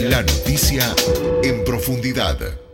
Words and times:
La 0.00 0.22
noticia, 0.22 0.94
en 1.42 1.64
profundidad. 1.64 2.69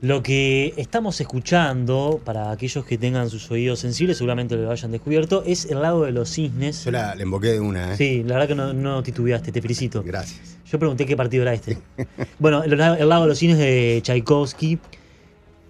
Lo 0.00 0.22
que 0.22 0.74
estamos 0.76 1.20
escuchando, 1.20 2.20
para 2.24 2.52
aquellos 2.52 2.84
que 2.84 2.96
tengan 2.98 3.30
sus 3.30 3.50
oídos 3.50 3.80
sensibles, 3.80 4.18
seguramente 4.18 4.54
lo 4.54 4.70
hayan 4.70 4.92
descubierto, 4.92 5.42
es 5.44 5.64
el 5.64 5.82
lago 5.82 6.04
de 6.04 6.12
los 6.12 6.30
cisnes. 6.30 6.84
Yo 6.84 6.92
la, 6.92 7.16
la 7.16 7.22
invoqué 7.22 7.48
de 7.48 7.60
una, 7.60 7.94
¿eh? 7.94 7.96
Sí, 7.96 8.22
la 8.22 8.34
verdad 8.34 8.48
que 8.48 8.54
no, 8.54 8.72
no 8.72 9.02
titubeaste, 9.02 9.50
te 9.50 9.60
felicito. 9.60 10.04
Gracias. 10.04 10.56
Yo 10.70 10.78
pregunté 10.78 11.04
qué 11.04 11.16
partido 11.16 11.42
era 11.42 11.52
este. 11.52 11.78
bueno, 12.38 12.62
el, 12.62 12.74
el 12.74 13.08
lago 13.08 13.22
de 13.22 13.28
los 13.28 13.38
cisnes 13.38 13.58
de 13.58 13.98
Tchaikovsky 14.02 14.78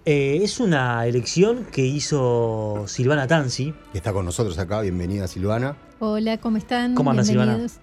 eh, 0.05 0.39
es 0.43 0.59
una 0.59 1.07
elección 1.07 1.65
que 1.71 1.83
hizo 1.83 2.83
Silvana 2.85 3.25
Tanzi. 3.25 3.73
Que 3.91 3.97
está 3.97 4.13
con 4.13 4.25
nosotros 4.25 4.59
acá. 4.59 4.81
Bienvenida, 4.81 5.27
Silvana. 5.27 5.75
Hola, 5.97 6.37
¿cómo 6.37 6.57
están? 6.57 6.93
¿Cómo 6.93 7.09
andas, 7.09 7.25
Silvana? 7.25 7.53
Bienvenidos. 7.55 7.79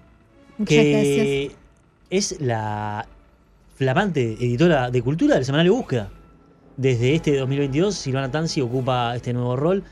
Muchas 0.57 0.77
que 0.77 1.51
gracias. 2.09 2.33
es 2.35 2.41
la 2.41 3.05
flamante 3.75 4.33
editora 4.39 4.89
de 4.89 5.01
cultura 5.01 5.35
del 5.35 5.43
semanario 5.43 5.75
Búsqueda. 5.75 6.09
Desde 6.77 7.15
este 7.15 7.35
2022, 7.35 7.95
Silvana 7.95 8.29
Tanzi 8.29 8.61
ocupa 8.61 9.15
este 9.15 9.33
nuevo 9.33 9.55
rol, 9.55 9.83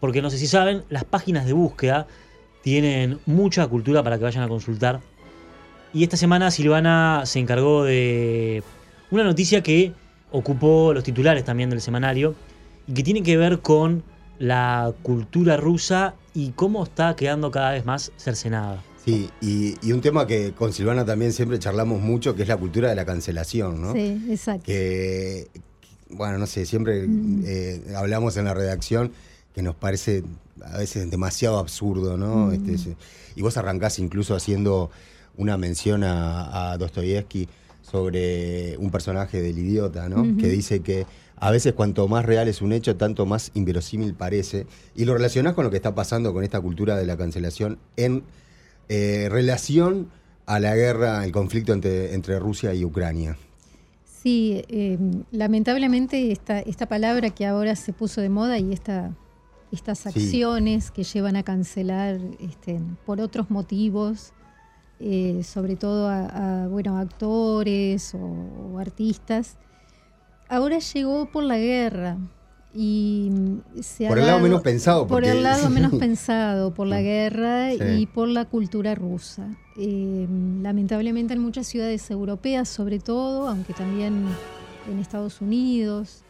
porque 0.00 0.20
no 0.20 0.28
sé 0.28 0.36
si 0.36 0.46
saben, 0.46 0.84
las 0.90 1.04
páginas 1.04 1.46
de 1.46 1.54
búsqueda 1.54 2.06
tienen 2.62 3.18
mucha 3.24 3.66
cultura 3.66 4.02
para 4.02 4.18
que 4.18 4.24
vayan 4.24 4.44
a 4.44 4.48
consultar. 4.48 5.00
Y 5.94 6.02
esta 6.02 6.18
semana 6.18 6.50
Silvana 6.50 7.22
se 7.24 7.38
encargó 7.38 7.84
de 7.84 8.62
una 9.10 9.24
noticia 9.24 9.62
que 9.62 9.92
ocupó 10.30 10.92
los 10.92 11.04
titulares 11.04 11.42
también 11.44 11.70
del 11.70 11.80
semanario 11.80 12.34
y 12.86 12.92
que 12.92 13.02
tiene 13.02 13.22
que 13.22 13.38
ver 13.38 13.60
con 13.60 14.02
la 14.38 14.92
cultura 15.02 15.56
rusa 15.56 16.16
y 16.34 16.50
cómo 16.50 16.84
está 16.84 17.16
quedando 17.16 17.50
cada 17.50 17.70
vez 17.70 17.86
más 17.86 18.12
cercenada. 18.18 18.82
Sí, 19.02 19.30
y, 19.40 19.76
y 19.80 19.92
un 19.92 20.02
tema 20.02 20.26
que 20.26 20.52
con 20.52 20.72
Silvana 20.72 21.06
también 21.06 21.32
siempre 21.32 21.58
charlamos 21.58 22.02
mucho, 22.02 22.34
que 22.34 22.42
es 22.42 22.48
la 22.48 22.56
cultura 22.56 22.90
de 22.90 22.96
la 22.96 23.06
cancelación, 23.06 23.80
¿no? 23.80 23.94
Sí, 23.94 24.20
exacto. 24.28 24.64
Que, 24.66 25.46
bueno, 26.10 26.38
no 26.38 26.46
sé, 26.46 26.66
siempre 26.66 27.06
Mm. 27.06 27.42
eh, 27.46 27.82
hablamos 27.96 28.36
en 28.36 28.44
la 28.44 28.54
redacción 28.54 29.12
que 29.54 29.62
nos 29.62 29.74
parece 29.74 30.22
a 30.64 30.78
veces 30.78 31.10
demasiado 31.10 31.58
absurdo, 31.58 32.16
¿no? 32.16 32.46
Mm. 32.46 32.70
Este, 32.74 32.96
y 33.34 33.42
vos 33.42 33.56
arrancás 33.56 33.98
incluso 33.98 34.34
haciendo 34.34 34.90
una 35.36 35.56
mención 35.56 36.04
a, 36.04 36.72
a 36.72 36.78
Dostoyevsky 36.78 37.48
sobre 37.82 38.76
un 38.78 38.90
personaje 38.90 39.40
del 39.42 39.58
idiota, 39.58 40.08
¿no? 40.08 40.22
Que 40.38 40.48
dice 40.48 40.80
que 40.80 41.06
a 41.36 41.50
veces 41.50 41.74
cuanto 41.74 42.08
más 42.08 42.24
real 42.24 42.48
es 42.48 42.62
un 42.62 42.72
hecho, 42.72 42.96
tanto 42.96 43.26
más 43.26 43.50
inverosímil 43.54 44.14
parece. 44.14 44.66
Y 44.94 45.04
lo 45.04 45.14
relacionás 45.14 45.54
con 45.54 45.64
lo 45.64 45.70
que 45.70 45.76
está 45.76 45.94
pasando 45.94 46.32
con 46.32 46.42
esta 46.42 46.60
cultura 46.60 46.96
de 46.96 47.06
la 47.06 47.16
cancelación 47.16 47.78
en 47.96 48.22
eh, 48.88 49.28
relación 49.30 50.08
a 50.46 50.58
la 50.60 50.74
guerra, 50.74 51.24
el 51.24 51.32
conflicto 51.32 51.72
entre, 51.72 52.14
entre 52.14 52.38
Rusia 52.38 52.72
y 52.74 52.84
Ucrania. 52.84 53.36
Sí, 54.26 54.64
eh, 54.66 54.98
lamentablemente 55.30 56.32
esta, 56.32 56.58
esta 56.58 56.86
palabra 56.86 57.30
que 57.30 57.46
ahora 57.46 57.76
se 57.76 57.92
puso 57.92 58.20
de 58.20 58.28
moda 58.28 58.58
y 58.58 58.72
esta, 58.72 59.14
estas 59.70 60.00
Sí. 60.00 60.08
acciones 60.08 60.90
que 60.90 61.04
llevan 61.04 61.36
a 61.36 61.44
cancelar 61.44 62.18
este, 62.40 62.80
por 63.04 63.20
otros 63.20 63.50
motivos, 63.50 64.32
eh, 64.98 65.42
sobre 65.44 65.76
todo 65.76 66.08
a, 66.08 66.64
a, 66.64 66.66
bueno, 66.66 66.98
actores 66.98 68.16
o, 68.16 68.18
o 68.18 68.78
artistas, 68.80 69.58
ahora 70.48 70.80
llegó 70.80 71.26
por 71.30 71.44
la 71.44 71.58
guerra. 71.58 72.16
Y 72.78 73.30
mm, 73.32 74.04
ha 74.04 74.08
Por 74.08 74.18
el 74.18 74.26
lado 74.26 74.40
menos 74.40 74.60
pensado, 74.60 75.06
Por 75.06 75.24
el 75.24 75.42
lado 75.42 75.70
menos 75.70 75.94
pensado, 75.94 76.74
por 76.74 76.86
la 76.86 77.00
guerra 77.00 77.70
Sí. 77.70 77.78
y 78.00 78.06
por 78.06 78.28
la 78.28 78.44
cultura 78.44 78.94
rusa. 78.94 79.48
Eh, 79.78 80.26
lamentablemente 80.62 81.32
en 81.32 81.40
muchas 81.40 81.66
ciudades 81.66 82.10
europeas, 82.10 82.68
sobre 82.68 82.98
todo, 82.98 83.48
aunque 83.48 83.72
también 83.72 84.26
en 84.90 84.98
Estados 84.98 85.40
Unidos, 85.40 86.22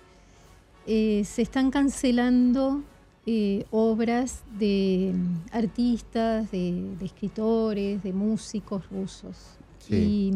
eh, 0.87 1.23
se 1.25 1.43
están 1.43 1.71
cancelando 1.73 2.83
eh, 3.27 3.65
obras 3.73 4.43
de 4.57 5.13
mm, 5.13 5.35
artistas, 5.51 6.49
de, 6.53 6.95
de 6.97 7.05
escritores, 7.07 8.05
de 8.05 8.13
músicos 8.13 8.89
rusos. 8.89 9.37
Sí. 9.81 10.31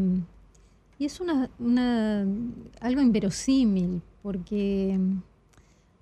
Y, 0.99 1.03
y 1.03 1.05
es 1.05 1.21
una, 1.21 1.49
una- 1.57 2.25
algo 2.81 2.99
inverosímil, 3.01 4.01
porque 4.21 4.97
mm, 4.99 5.17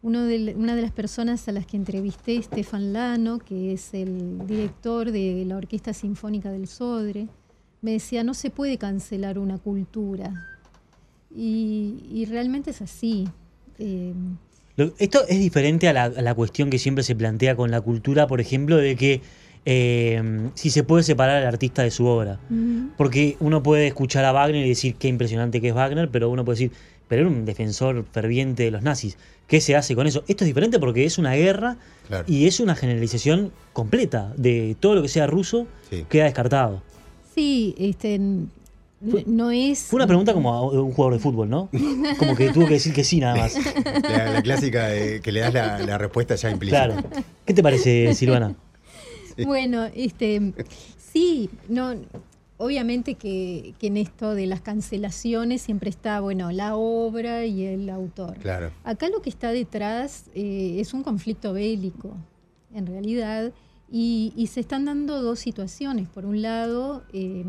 uno 0.01 0.23
de, 0.23 0.55
una 0.57 0.75
de 0.75 0.81
las 0.81 0.91
personas 0.91 1.47
a 1.47 1.51
las 1.51 1.65
que 1.65 1.75
entrevisté, 1.77 2.41
Stefan 2.41 2.93
Lano, 2.93 3.39
que 3.39 3.73
es 3.73 3.93
el 3.93 4.45
director 4.47 5.11
de 5.11 5.43
la 5.45 5.57
Orquesta 5.57 5.93
Sinfónica 5.93 6.51
del 6.51 6.67
Sodre, 6.67 7.27
me 7.81 7.91
decía, 7.91 8.23
no 8.23 8.33
se 8.33 8.49
puede 8.49 8.77
cancelar 8.77 9.37
una 9.39 9.57
cultura. 9.57 10.47
Y, 11.35 12.03
y 12.11 12.25
realmente 12.25 12.71
es 12.71 12.81
así. 12.81 13.27
Eh, 13.77 14.13
Lo- 14.77 14.93
Esto 14.97 15.19
es 15.27 15.39
diferente 15.39 15.87
a 15.87 15.93
la, 15.93 16.03
a 16.05 16.21
la 16.21 16.33
cuestión 16.33 16.69
que 16.69 16.79
siempre 16.79 17.03
se 17.03 17.15
plantea 17.15 17.55
con 17.55 17.69
la 17.71 17.81
cultura, 17.81 18.25
por 18.27 18.41
ejemplo, 18.41 18.77
de 18.77 18.95
que 18.95 19.21
eh, 19.65 20.49
si 20.55 20.69
se 20.69 20.83
puede 20.83 21.03
separar 21.03 21.37
al 21.41 21.45
artista 21.47 21.83
de 21.83 21.91
su 21.91 22.05
obra. 22.05 22.39
Porque 22.97 23.35
uno 23.41 23.61
puede 23.61 23.87
escuchar 23.87 24.23
a 24.25 24.31
Wagner 24.31 24.65
y 24.65 24.69
decir 24.69 24.95
qué 24.95 25.07
impresionante 25.09 25.61
que 25.61 25.69
es 25.69 25.73
Wagner, 25.75 26.09
pero 26.09 26.29
uno 26.29 26.43
puede 26.45 26.55
decir, 26.59 26.71
pero 27.09 27.23
era 27.23 27.29
un 27.29 27.43
defensor 27.43 28.05
ferviente 28.13 28.63
de 28.63 28.71
los 28.71 28.81
nazis. 28.81 29.17
¿Qué 29.47 29.59
se 29.59 29.75
hace 29.75 29.95
con 29.95 30.07
eso? 30.07 30.23
Esto 30.29 30.45
es 30.45 30.47
diferente 30.47 30.79
porque 30.79 31.03
es 31.03 31.17
una 31.17 31.33
guerra 31.33 31.75
Claro. 32.07 32.23
y 32.27 32.47
es 32.47 32.59
una 32.61 32.75
generalización 32.75 33.51
completa 33.73 34.31
de 34.37 34.77
todo 34.79 34.95
lo 34.95 35.01
que 35.01 35.09
sea 35.09 35.27
ruso 35.27 35.67
Sí. 35.89 36.05
queda 36.07 36.23
descartado. 36.25 36.81
sí, 37.35 37.75
este, 37.77 38.19
Fue- 39.09 39.23
no 39.27 39.49
es... 39.51 39.79
Fue 39.83 39.95
una 39.97 40.07
pregunta 40.07 40.33
como 40.33 40.53
a 40.53 40.61
un 40.71 40.91
jugador 40.91 41.13
de 41.13 41.19
fútbol, 41.19 41.49
¿no? 41.49 41.69
Como 42.19 42.35
que 42.35 42.49
tuvo 42.51 42.67
que 42.67 42.73
decir 42.73 42.93
que 42.93 43.03
sí 43.05 43.19
nada 43.21 43.35
más. 43.37 43.55
La, 44.03 44.29
la 44.33 44.41
clásica 44.41 44.87
de 44.87 45.21
que 45.21 45.31
le 45.31 45.39
das 45.39 45.53
la, 45.53 45.79
la 45.79 45.97
respuesta 45.97 46.35
ya 46.35 46.49
implícita. 46.51 46.85
Claro. 46.87 47.03
¿Qué 47.45 47.53
te 47.53 47.63
parece, 47.63 48.13
Silvana? 48.13 48.55
Bueno, 49.45 49.85
este, 49.95 50.51
sí, 51.13 51.49
no, 51.69 51.95
obviamente 52.59 53.15
que, 53.15 53.73
que 53.79 53.87
en 53.87 53.97
esto 53.97 54.35
de 54.35 54.45
las 54.45 54.61
cancelaciones 54.61 55.61
siempre 55.61 55.89
está, 55.89 56.19
bueno, 56.19 56.51
la 56.51 56.75
obra 56.75 57.45
y 57.45 57.63
el 57.65 57.89
autor. 57.89 58.35
Claro. 58.37 58.71
Acá 58.83 59.09
lo 59.09 59.21
que 59.21 59.29
está 59.29 59.51
detrás 59.51 60.25
eh, 60.35 60.75
es 60.79 60.93
un 60.93 61.01
conflicto 61.01 61.53
bélico, 61.53 62.15
en 62.73 62.85
realidad, 62.85 63.51
y, 63.89 64.33
y 64.35 64.47
se 64.47 64.59
están 64.59 64.85
dando 64.85 65.21
dos 65.21 65.39
situaciones. 65.39 66.07
Por 66.09 66.25
un 66.25 66.41
lado, 66.41 67.03
eh, 67.13 67.43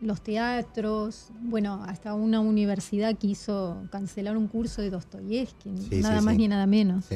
los 0.00 0.22
teatros, 0.22 1.30
bueno, 1.40 1.82
hasta 1.84 2.14
una 2.14 2.40
universidad 2.40 3.16
quiso 3.16 3.82
cancelar 3.90 4.36
un 4.36 4.46
curso 4.46 4.80
de 4.80 4.90
Dostoyevsky, 4.90 5.70
Sí, 5.90 6.00
nada 6.00 6.20
sí, 6.20 6.24
más 6.24 6.34
sí. 6.34 6.38
ni 6.38 6.48
nada 6.48 6.66
menos. 6.66 7.06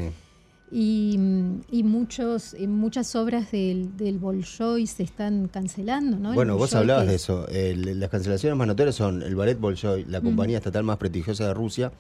Y, 0.72 1.17
mm, 1.19 1.61
y 1.72 1.82
muchos, 1.82 2.55
eh, 2.55 2.69
muchas 2.69 3.17
obras 3.17 3.50
del, 3.50 3.96
del 3.96 4.19
Bolshoi 4.19 4.87
se 4.87 5.02
están 5.02 5.49
cancelando, 5.49 6.17
¿no? 6.17 6.32
Bueno, 6.32 6.52
vos 6.55 6.61
Bolshoi 6.70 6.78
hablabas 6.81 7.05
que 7.05 7.11
de 7.11 7.17
es- 7.17 7.22
eso. 7.22 7.49
El- 7.49 7.99
las 7.99 8.08
cancelaciones 8.08 8.56
más 8.56 8.69
notorias 8.69 8.94
son 8.94 9.22
el 9.22 9.34
Ballet 9.34 9.58
Bolshoi, 9.58 10.05
la 10.05 10.20
compañía 10.20 10.58
estatal 10.58 10.84
más 10.84 10.96
prestigiosa 10.99 11.46
de 11.49 11.55
Rusia. 11.55 11.90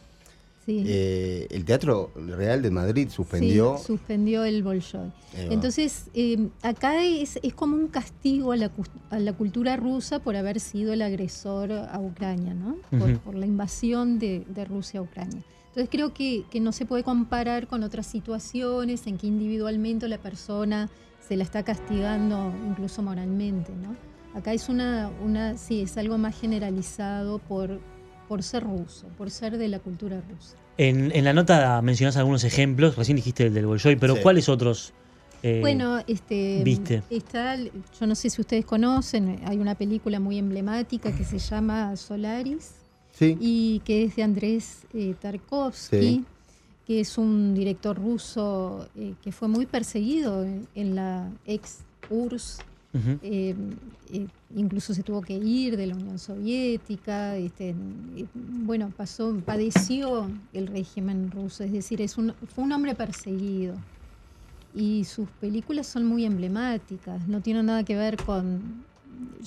Sí. 0.66 0.84
Eh, 0.86 1.48
el 1.50 1.64
Teatro 1.64 2.12
Real 2.14 2.60
de 2.62 2.70
Madrid 2.70 3.08
suspendió. 3.10 3.78
Sí, 3.78 3.84
suspendió 3.86 4.44
el 4.44 4.62
Bolshoi. 4.62 5.10
Entonces, 5.34 6.04
eh, 6.14 6.48
acá 6.62 7.02
es, 7.02 7.40
es 7.42 7.54
como 7.54 7.76
un 7.76 7.88
castigo 7.88 8.52
a 8.52 8.56
la, 8.56 8.70
a 9.08 9.18
la 9.18 9.32
cultura 9.32 9.76
rusa 9.76 10.18
por 10.20 10.36
haber 10.36 10.60
sido 10.60 10.92
el 10.92 11.02
agresor 11.02 11.72
a 11.72 11.98
Ucrania, 11.98 12.54
¿no? 12.54 12.76
Por, 12.96 13.18
por 13.20 13.34
la 13.34 13.46
invasión 13.46 14.18
de, 14.20 14.44
de 14.48 14.64
Rusia 14.64 15.00
a 15.00 15.02
Ucrania. 15.02 15.42
Entonces 15.70 15.88
creo 15.90 16.12
que, 16.12 16.44
que 16.50 16.60
no 16.60 16.72
se 16.72 16.84
puede 16.84 17.02
comparar 17.04 17.66
con 17.68 17.82
otras 17.82 18.06
situaciones 18.06 19.06
en 19.06 19.18
que 19.18 19.26
individualmente 19.26 20.08
la 20.08 20.18
persona 20.18 20.88
se 21.26 21.36
la 21.36 21.44
está 21.44 21.62
castigando 21.62 22.52
incluso 22.68 23.02
moralmente, 23.02 23.72
¿no? 23.82 23.94
Acá 24.36 24.52
es 24.52 24.68
una, 24.68 25.10
una 25.24 25.56
sí, 25.56 25.82
es 25.82 25.96
algo 25.96 26.18
más 26.18 26.38
generalizado 26.40 27.38
por, 27.38 27.80
por 28.28 28.42
ser 28.42 28.64
ruso, 28.64 29.06
por 29.16 29.30
ser 29.30 29.58
de 29.58 29.68
la 29.68 29.78
cultura 29.78 30.20
rusa. 30.28 30.56
En, 30.76 31.12
en 31.14 31.24
la 31.24 31.32
nota 31.32 31.80
mencionás 31.82 32.16
algunos 32.16 32.42
ejemplos, 32.44 32.96
recién 32.96 33.16
dijiste 33.16 33.46
el 33.46 33.54
del 33.54 33.66
Bolshoi, 33.66 33.96
pero 33.96 34.16
Sí. 34.16 34.22
¿cuáles 34.22 34.48
otros 34.48 34.92
eh, 35.42 35.58
Bueno, 35.60 36.00
este, 36.06 36.62
viste? 36.64 37.02
está, 37.10 37.56
yo 37.56 38.06
no 38.06 38.14
sé 38.14 38.28
si 38.30 38.40
ustedes 38.40 38.64
conocen, 38.64 39.40
hay 39.46 39.58
una 39.58 39.74
película 39.74 40.18
muy 40.20 40.38
emblemática 40.38 41.12
que 41.16 41.24
se 41.24 41.38
llama 41.38 41.94
Solaris 41.96 42.72
Sí. 43.20 43.36
y 43.40 43.80
que 43.84 44.04
es 44.04 44.16
de 44.16 44.22
Andrés 44.22 44.86
eh, 44.94 45.14
Tarkovsky, 45.20 46.00
Sí. 46.00 46.24
que 46.86 47.00
es 47.00 47.18
un 47.18 47.54
director 47.54 47.96
ruso 47.96 48.88
eh, 48.96 49.12
que 49.22 49.30
fue 49.30 49.46
muy 49.46 49.66
perseguido 49.66 50.42
en, 50.42 50.66
en 50.74 50.94
la 50.94 51.30
ex 51.46 51.80
URSS. 52.08 52.60
Eh, 53.22 53.54
incluso 54.56 54.92
se 54.94 55.02
tuvo 55.04 55.20
que 55.22 55.34
ir 55.34 55.76
de 55.76 55.86
la 55.86 55.94
Unión 55.94 56.18
Soviética, 56.18 57.36
este, 57.36 57.74
bueno, 58.34 58.90
pasó, 58.96 59.32
padeció 59.46 60.28
el 60.52 60.66
régimen 60.66 61.30
ruso, 61.30 61.62
es 61.62 61.72
decir, 61.72 62.00
es 62.00 62.18
un, 62.18 62.32
fue 62.52 62.64
un 62.64 62.72
hombre 62.72 62.94
perseguido. 62.96 63.74
Y 64.74 65.04
sus 65.04 65.28
películas 65.40 65.86
son 65.86 66.04
muy 66.06 66.24
emblemáticas, 66.24 67.28
no 67.28 67.40
tienen 67.40 67.66
nada 67.66 67.84
que 67.84 67.94
ver 67.96 68.16
con, 68.16 68.84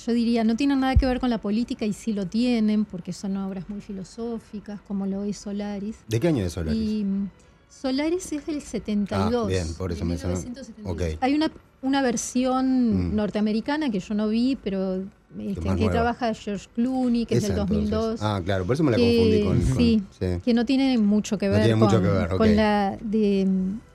yo 0.05 0.13
diría, 0.13 0.43
no 0.43 0.55
tienen 0.55 0.79
nada 0.79 0.95
que 0.95 1.05
ver 1.05 1.19
con 1.19 1.29
la 1.29 1.39
política 1.39 1.85
y 1.85 1.93
sí 1.93 2.13
lo 2.13 2.25
tienen, 2.27 2.85
porque 2.85 3.13
son 3.13 3.37
obras 3.37 3.69
muy 3.69 3.81
filosóficas, 3.81 4.81
como 4.81 5.05
lo 5.05 5.23
es 5.23 5.37
Solaris. 5.37 5.97
¿De 6.07 6.19
qué 6.19 6.27
año 6.29 6.43
es 6.45 6.53
Solaris? 6.53 6.81
Y 6.81 7.03
mm, 7.03 7.29
Solaris 7.69 8.31
es 8.33 8.45
del 8.45 8.61
72. 8.61 9.45
Ah, 9.45 9.47
bien, 9.47 9.73
por 9.75 9.91
eso 9.91 10.05
me 10.05 10.17
sonó. 10.17 10.33
1972. 10.35 10.91
Ok. 11.15 11.17
Hay 11.21 11.33
una, 11.33 11.51
una 11.81 12.01
versión 12.01 13.09
Mm. 13.11 13.15
norteamericana 13.15 13.89
que 13.89 13.99
yo 13.99 14.13
no 14.13 14.27
vi, 14.29 14.55
pero 14.63 15.03
este, 15.39 15.61
que 15.61 15.69
nueva. 15.69 15.91
trabaja 15.91 16.33
George 16.35 16.67
Clooney, 16.75 17.25
que 17.25 17.35
es 17.37 17.43
Esa, 17.43 17.53
del 17.53 17.61
entonces. 17.63 17.89
2002. 17.89 18.19
Ah, 18.21 18.41
claro, 18.45 18.65
por 18.65 18.75
eso 18.75 18.83
me 18.83 18.91
la 18.91 18.97
que- 18.97 19.17
confundí 19.17 19.43
con. 19.43 19.61
con- 19.67 19.77
sí, 19.77 20.03
sí. 20.19 20.25
que 20.45 20.53
no 20.53 20.65
tiene 20.65 20.97
mucho 20.99 21.37
que 21.39 21.47
No 21.47 21.53
ver, 21.53 21.71
con, 21.71 21.79
mucho 21.79 22.01
que 22.01 22.07
ver, 22.07 22.31
ok. 22.33 22.37
con 22.37 22.55
la 22.55 22.97
de 23.01 23.47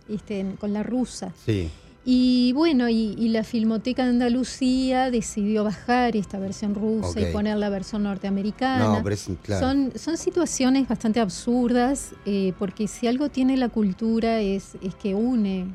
este, 0.09 0.47
con 0.59 0.73
la 0.73 0.83
rusa. 0.83 1.33
Sí. 1.47 1.69
Y 2.11 2.55
bueno, 2.55 2.89
y, 2.89 3.15
y 3.19 3.29
la 3.29 3.45
Filmoteca 3.45 4.05
de 4.05 4.09
Andalucía 4.09 5.11
decidió 5.11 5.63
bajar 5.65 6.17
esta 6.17 6.39
versión 6.39 6.75
rusa 6.75 7.21
y 7.21 7.31
poner 7.35 7.59
la 7.59 7.69
versión 7.69 8.05
norteamericana. 8.05 8.83
No, 8.97 9.03
pero 9.03 9.15
es 9.15 9.29
claro. 9.43 9.67
Son, 9.67 9.93
son 9.95 10.17
situaciones 10.17 10.89
bastante 10.89 11.21
absurdas, 11.21 12.15
eh, 12.25 12.55
porque 12.59 12.89
si 12.89 13.09
algo 13.09 13.29
tiene 13.29 13.59
la 13.59 13.69
cultura 13.69 14.41
es, 14.41 14.79
es 14.81 14.95
que 14.95 15.15
une, 15.15 15.67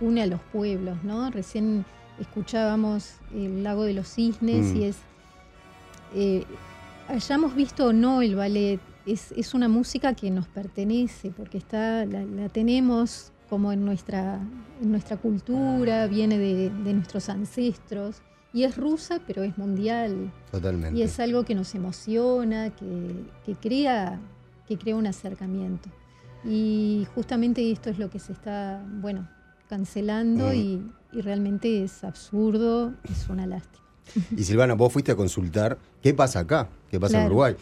une 0.00 0.22
a 0.22 0.26
los 0.26 0.40
pueblos, 0.52 1.02
¿no? 1.02 1.28
Recién 1.28 1.84
escuchábamos 2.20 3.14
el 3.34 3.64
lago 3.64 3.82
de 3.82 3.94
los 3.94 4.06
cisnes 4.14 4.66
Mm. 4.72 4.76
y 4.76 4.84
es, 4.84 4.96
eh, 6.14 6.44
hayamos 7.08 7.56
visto 7.56 7.86
o 7.88 7.92
no 7.92 8.22
el 8.22 8.36
ballet, 8.36 8.78
es, 9.06 9.32
es 9.32 9.54
una 9.54 9.66
música 9.66 10.14
que 10.14 10.30
nos 10.30 10.46
pertenece, 10.46 11.32
porque 11.36 11.58
está, 11.58 12.06
la, 12.06 12.22
la 12.24 12.48
tenemos 12.48 13.32
como 13.50 13.72
en 13.72 13.84
nuestra, 13.84 14.38
en 14.80 14.90
nuestra 14.90 15.16
cultura, 15.18 16.06
viene 16.06 16.38
de, 16.38 16.70
de 16.70 16.94
nuestros 16.94 17.28
ancestros, 17.28 18.22
y 18.52 18.62
es 18.64 18.76
rusa, 18.76 19.20
pero 19.26 19.42
es 19.42 19.58
mundial. 19.58 20.32
Totalmente. 20.50 20.98
Y 20.98 21.02
es 21.02 21.20
algo 21.20 21.44
que 21.44 21.54
nos 21.54 21.74
emociona, 21.74 22.70
que, 22.70 23.24
que 23.44 23.54
crea, 23.56 24.18
que 24.66 24.78
crea 24.78 24.96
un 24.96 25.06
acercamiento. 25.06 25.88
Y 26.44 27.06
justamente 27.14 27.70
esto 27.70 27.90
es 27.90 27.98
lo 27.98 28.08
que 28.08 28.18
se 28.18 28.32
está, 28.32 28.82
bueno, 29.00 29.28
cancelando 29.68 30.48
Mm. 30.48 30.54
y, 30.54 30.90
y 31.12 31.20
realmente 31.20 31.84
es 31.84 32.02
absurdo, 32.02 32.94
es 33.04 33.28
una 33.28 33.46
lástima. 33.46 33.84
Y 34.36 34.42
Silvana, 34.44 34.74
vos 34.74 34.92
fuiste 34.92 35.12
a 35.12 35.16
consultar 35.16 35.78
qué 36.02 36.14
pasa 36.14 36.40
acá, 36.40 36.68
qué 36.90 36.98
pasa 37.00 37.20
en. 37.20 37.26
Uruguay. 37.26 37.54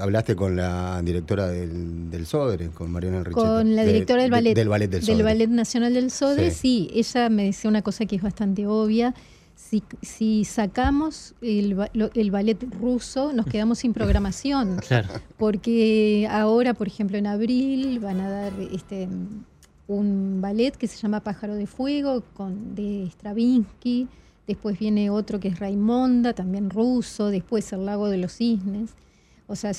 Hablaste 0.00 0.36
con 0.36 0.54
la 0.54 1.00
directora 1.02 1.48
del, 1.48 2.10
del 2.10 2.26
Sodre, 2.26 2.68
con 2.68 2.90
Mariana 2.90 3.18
Enricheta. 3.18 3.46
Con 3.46 3.74
la 3.74 3.82
De- 3.84 3.92
directora 3.94 4.20
del 4.22 4.30
de- 4.30 4.36
ballet, 4.36 4.54
del 4.54 4.68
ballet 4.68 4.90
del 4.90 5.02
Sodre. 5.02 5.22
Ballet 5.22 5.48
Nacional 5.48 5.94
del 5.94 6.10
Sodre, 6.10 6.50
Sí. 6.50 6.88
sí. 6.90 6.90
ella 7.00 7.30
me 7.30 7.44
decía 7.44 7.70
una 7.70 7.80
cosa 7.82 8.04
que 8.04 8.16
es 8.16 8.22
bastante 8.22 8.66
obvia. 8.66 9.14
Si, 9.56 9.82
si 10.02 10.44
sacamos 10.44 11.34
el, 11.40 11.76
el 12.14 12.30
ballet 12.30 12.62
ruso, 12.80 13.32
nos 13.32 13.46
quedamos 13.64 13.78
sin 13.78 13.94
programación. 13.94 14.76
Claro. 14.86 15.08
porque 15.38 16.28
ahora, 16.30 16.74
por 16.74 16.86
ejemplo, 16.86 17.16
en 17.16 17.26
abril 17.26 17.98
van 18.00 18.20
a 18.20 18.28
dar 18.30 18.52
este 18.72 19.08
un 19.86 20.40
ballet 20.42 20.76
que 20.76 20.86
se 20.86 20.98
llama 20.98 21.20
Pájaro 21.20 21.54
de 21.54 21.66
Fuego 21.66 22.22
con 22.34 22.74
de 22.74 23.06
Stravinsky, 23.10 24.06
después 24.48 24.78
viene 24.78 25.10
otro 25.10 25.38
que 25.38 25.46
es 25.48 25.60
Raimonda, 25.60 26.32
también 26.32 26.70
ruso, 26.70 27.28
después 27.28 27.72
El 27.72 27.86
Lago 27.86 28.08
de 28.08 28.16
los 28.18 28.32
Cisnes. 28.32 28.90
O 29.46 29.54
sea, 29.54 29.70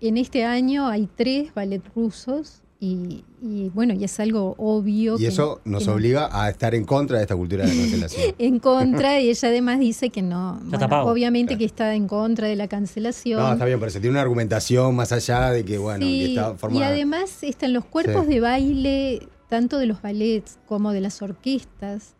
en 0.00 0.16
este 0.16 0.44
año 0.44 0.86
hay 0.88 1.08
tres 1.14 1.52
ballet 1.54 1.82
rusos 1.94 2.62
y, 2.80 3.24
y, 3.42 3.70
bueno, 3.74 3.92
y 3.94 4.04
es 4.04 4.20
algo 4.20 4.54
obvio. 4.56 5.16
Y 5.16 5.22
que 5.22 5.26
eso 5.28 5.60
no- 5.64 5.72
nos 5.72 5.82
que 5.82 5.88
no- 5.90 5.94
obliga 5.96 6.28
a 6.32 6.48
estar 6.48 6.74
en 6.76 6.84
contra 6.84 7.16
de 7.16 7.22
esta 7.24 7.34
cultura 7.34 7.66
de 7.66 7.74
la 7.74 7.80
cancelación. 7.80 8.34
en 8.38 8.58
contra 8.60 9.20
y 9.20 9.30
ella 9.30 9.48
además 9.48 9.80
dice 9.80 10.10
que 10.10 10.22
no, 10.22 10.60
está 10.72 10.86
bueno, 10.86 11.06
obviamente 11.06 11.48
Claro. 11.54 11.58
que 11.58 11.64
está 11.64 11.94
en 11.94 12.06
contra 12.06 12.46
de 12.46 12.54
la 12.54 12.68
cancelación. 12.68 13.40
No, 13.40 13.52
está 13.52 13.64
bien, 13.64 13.80
pero 13.80 13.90
se 13.90 13.98
tiene 14.00 14.12
una 14.12 14.22
argumentación 14.22 14.94
más 14.94 15.10
allá 15.10 15.50
de 15.50 15.64
que, 15.64 15.76
bueno, 15.78 16.00
que 16.06 16.26
está 16.26 16.52
y 16.54 16.58
formada. 16.58 16.86
además 16.88 17.42
están 17.42 17.72
los 17.72 17.84
cuerpos 17.84 18.26
Sí. 18.26 18.34
de 18.34 18.40
baile, 18.40 19.28
tanto 19.48 19.78
de 19.78 19.86
los 19.86 20.00
ballets 20.00 20.58
como 20.68 20.92
de 20.92 21.00
las 21.00 21.20
orquestas, 21.20 22.14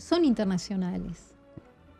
son 0.00 0.24
internacionales. 0.24 1.32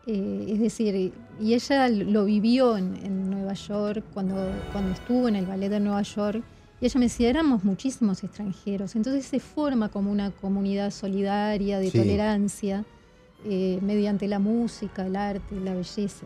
Eh, 0.07 0.47
es 0.49 0.59
decir, 0.59 1.13
y 1.39 1.53
ella 1.53 1.87
lo 1.89 2.25
vivió 2.25 2.75
en, 2.75 2.95
en 3.03 3.29
Nueva 3.29 3.53
York 3.53 4.03
cuando, 4.13 4.35
cuando 4.71 4.91
estuvo 4.93 5.27
en 5.27 5.35
el 5.35 5.45
ballet 5.45 5.69
de 5.69 5.79
Nueva 5.79 6.01
York. 6.01 6.43
Y 6.81 6.85
ella 6.85 6.99
me 6.99 7.05
decía, 7.05 7.29
éramos 7.29 7.63
muchísimos 7.63 8.23
extranjeros. 8.23 8.95
Entonces 8.95 9.25
se 9.25 9.39
forma 9.39 9.89
como 9.89 10.11
una 10.11 10.31
comunidad 10.31 10.89
solidaria, 10.91 11.77
de 11.77 11.91
Sí. 11.91 11.97
tolerancia, 11.99 12.83
eh, 13.45 13.77
mediante 13.83 14.27
la 14.27 14.39
música, 14.39 15.05
el 15.05 15.15
arte, 15.15 15.59
la 15.63 15.75
belleza. 15.75 16.25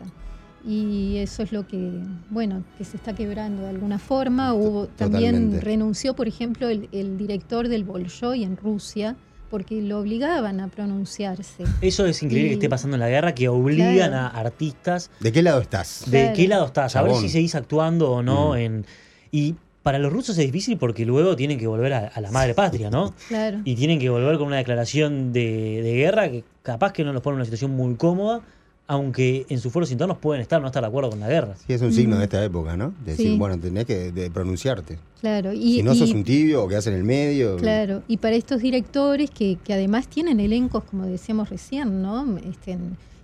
Y 0.64 1.18
eso 1.18 1.42
es 1.42 1.52
lo 1.52 1.66
que, 1.68 2.00
bueno, 2.30 2.64
que 2.78 2.84
se 2.84 2.96
está 2.96 3.14
quebrando 3.14 3.62
de 3.62 3.68
alguna 3.68 3.98
forma. 3.98 4.54
Hubo, 4.54 4.86
también 4.88 5.60
renunció, 5.60 6.14
por 6.16 6.26
ejemplo, 6.26 6.68
el, 6.68 6.88
el 6.92 7.18
director 7.18 7.68
del 7.68 7.84
Bolshoi 7.84 8.42
en 8.42 8.56
Rusia, 8.56 9.16
porque 9.50 9.80
lo 9.82 10.00
obligaban 10.00 10.60
a 10.60 10.68
pronunciarse. 10.68 11.64
Eso 11.80 12.06
es 12.06 12.22
increíble 12.22 12.46
Y- 12.46 12.50
que 12.50 12.54
esté 12.54 12.68
pasando 12.68 12.96
en 12.96 13.00
la 13.00 13.08
guerra, 13.08 13.34
que 13.34 13.48
obligan 13.48 13.94
Claro. 13.94 14.16
a 14.16 14.26
artistas 14.28 15.10
¿De 15.20 15.32
qué 15.32 15.42
lado 15.42 15.60
estás? 15.60 16.04
de 16.06 16.20
Claro. 16.22 16.36
qué 16.36 16.48
lado 16.48 16.66
estás, 16.66 16.96
a 16.96 17.02
ver 17.02 17.14
si 17.16 17.28
seguís 17.28 17.54
actuando 17.54 18.10
o 18.12 18.22
no. 18.22 18.52
Mm. 18.52 18.56
En, 18.56 18.86
y 19.30 19.54
para 19.82 19.98
los 20.00 20.12
rusos 20.12 20.36
es 20.38 20.46
difícil 20.46 20.78
porque 20.78 21.06
luego 21.06 21.36
tienen 21.36 21.58
que 21.58 21.66
volver 21.66 21.92
a, 21.92 22.08
a 22.08 22.20
la 22.20 22.30
madre 22.32 22.54
patria, 22.54 22.90
¿no? 22.90 23.14
Claro. 23.28 23.60
Y 23.64 23.74
tienen 23.76 23.98
que 24.00 24.08
volver 24.10 24.36
con 24.38 24.48
una 24.48 24.56
declaración 24.56 25.32
de, 25.32 25.80
de 25.82 25.94
guerra 25.94 26.28
que 26.28 26.42
capaz 26.62 26.92
que 26.92 27.04
no 27.04 27.12
los 27.12 27.22
pone 27.22 27.34
en 27.34 27.36
una 27.36 27.44
situación 27.44 27.70
muy 27.70 27.94
cómoda, 27.94 28.40
aunque 28.88 29.46
en 29.48 29.58
sus 29.60 29.72
foros 29.72 29.90
internos 29.90 30.18
pueden 30.18 30.40
estar 30.42 30.58
o 30.58 30.62
no 30.62 30.68
estar 30.68 30.82
de 30.82 30.88
acuerdo 30.88 31.10
con 31.10 31.18
la 31.20 31.28
guerra. 31.28 31.54
Sí, 31.66 31.72
es 31.72 31.82
un 31.82 31.92
signo 31.92 32.14
Mm. 32.14 32.18
de 32.18 32.24
esta 32.24 32.44
época, 32.44 32.76
¿no? 32.76 32.94
De 33.04 33.12
decir, 33.12 33.32
Sí. 33.32 33.36
bueno, 33.38 33.58
tenés 33.58 33.84
que 33.84 34.12
de 34.12 34.30
pronunciarte. 34.30 34.98
Claro. 35.20 35.52
Y, 35.52 35.76
si 35.76 35.82
no 35.82 35.94
sos 35.94 36.10
y- 36.10 36.12
un 36.14 36.22
tibio 36.24 36.62
o 36.64 36.68
quedás 36.68 36.86
en 36.86 36.94
el 36.94 37.02
medio. 37.02 37.56
Claro, 37.56 38.02
y 38.06 38.18
para 38.18 38.36
estos 38.36 38.62
directores 38.62 39.30
que, 39.30 39.58
que 39.64 39.72
además 39.74 40.06
tienen 40.06 40.38
elencos, 40.38 40.84
como 40.84 41.04
decíamos 41.06 41.50
recién, 41.50 42.00
¿no? 42.02 42.38
Este, 42.38 42.78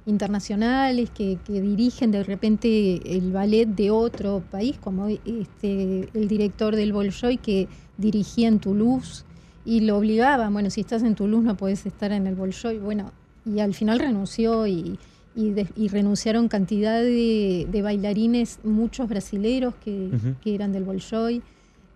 internacionales, 0.05 1.11
que, 1.11 1.39
que 1.47 1.61
dirigen 1.61 2.11
de 2.11 2.25
repente 2.25 3.17
el 3.17 3.33
ballet 3.33 3.67
de 3.67 3.91
otro 3.93 4.43
país, 4.51 4.77
como 4.83 5.07
este, 5.09 6.09
el 6.13 6.29
director 6.29 6.75
del 6.77 6.93
Bolshoi 6.93 7.39
que 7.39 7.69
dirigía 7.99 8.49
en 8.49 8.59
Toulouse 8.59 9.25
y 9.65 9.81
lo 9.81 9.97
obligaban, 9.99 10.53
bueno, 10.53 10.71
si 10.71 10.81
estás 10.81 11.03
en 11.05 11.15
Toulouse 11.15 11.45
no 11.47 11.57
puedes 11.57 11.87
estar 11.87 12.11
en 12.13 12.27
el 12.27 12.35
Bolshoi, 12.35 12.79
bueno, 12.79 13.13
y 13.47 13.61
al 13.61 13.75
final 13.75 14.01
renunció 14.01 14.67
y, 14.67 14.99
y, 15.35 15.51
de- 15.51 15.67
y 15.77 15.89
renunciaron 15.89 16.49
cantidad 16.49 17.01
de, 17.01 17.67
de 17.71 17.83
bailarines, 17.83 18.59
muchos 18.65 19.09
brasileros 19.09 19.75
que, 19.85 20.11
eran 20.45 20.73
del 20.73 20.85
Bolshoi. 20.85 21.43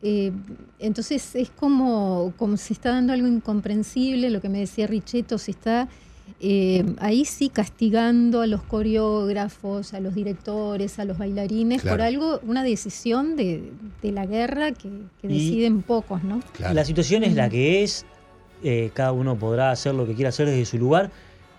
Eh, 0.02 0.31
entonces 0.78 1.35
es 1.35 1.50
como, 1.50 2.33
como 2.37 2.57
se 2.57 2.73
está 2.73 2.90
dando 2.90 3.12
algo 3.12 3.26
incomprensible, 3.26 4.31
lo 4.31 4.40
que 4.40 4.49
me 4.49 4.59
decía 4.61 4.87
Richetto, 4.87 5.38
se 5.38 5.50
está 5.52 5.88
eh, 6.40 6.85
ahí 6.99 7.25
sí 7.25 7.49
castigando 7.49 8.40
a 8.40 8.47
los 8.47 8.62
coreógrafos, 8.62 9.95
a 9.95 10.00
los 10.00 10.14
directores, 10.14 10.99
a 10.99 11.05
los 11.05 11.19
bailarines 11.19 11.83
Claro. 11.83 11.97
por 11.97 12.02
algo, 12.07 12.40
una 12.47 12.62
decisión 12.62 13.37
de, 13.37 13.71
de 14.02 14.12
la 14.12 14.26
guerra 14.26 14.73
que, 14.73 14.88
que 15.21 15.28
Y- 15.28 15.33
deciden 15.33 15.83
pocos, 15.83 16.23
¿no? 16.25 16.40
Claro. 16.52 16.75
La 16.75 16.85
situación 16.85 17.23
es 17.25 17.35
la 17.35 17.49
que 17.49 17.83
es, 17.83 18.05
eh, 18.62 18.90
cada 18.95 19.12
uno 19.12 19.37
podrá 19.37 19.71
hacer 19.71 19.95
lo 19.95 20.07
que 20.07 20.14
quiera 20.14 20.28
hacer 20.31 20.47
desde 20.49 20.64
su 20.66 20.78
lugar. 20.78 21.11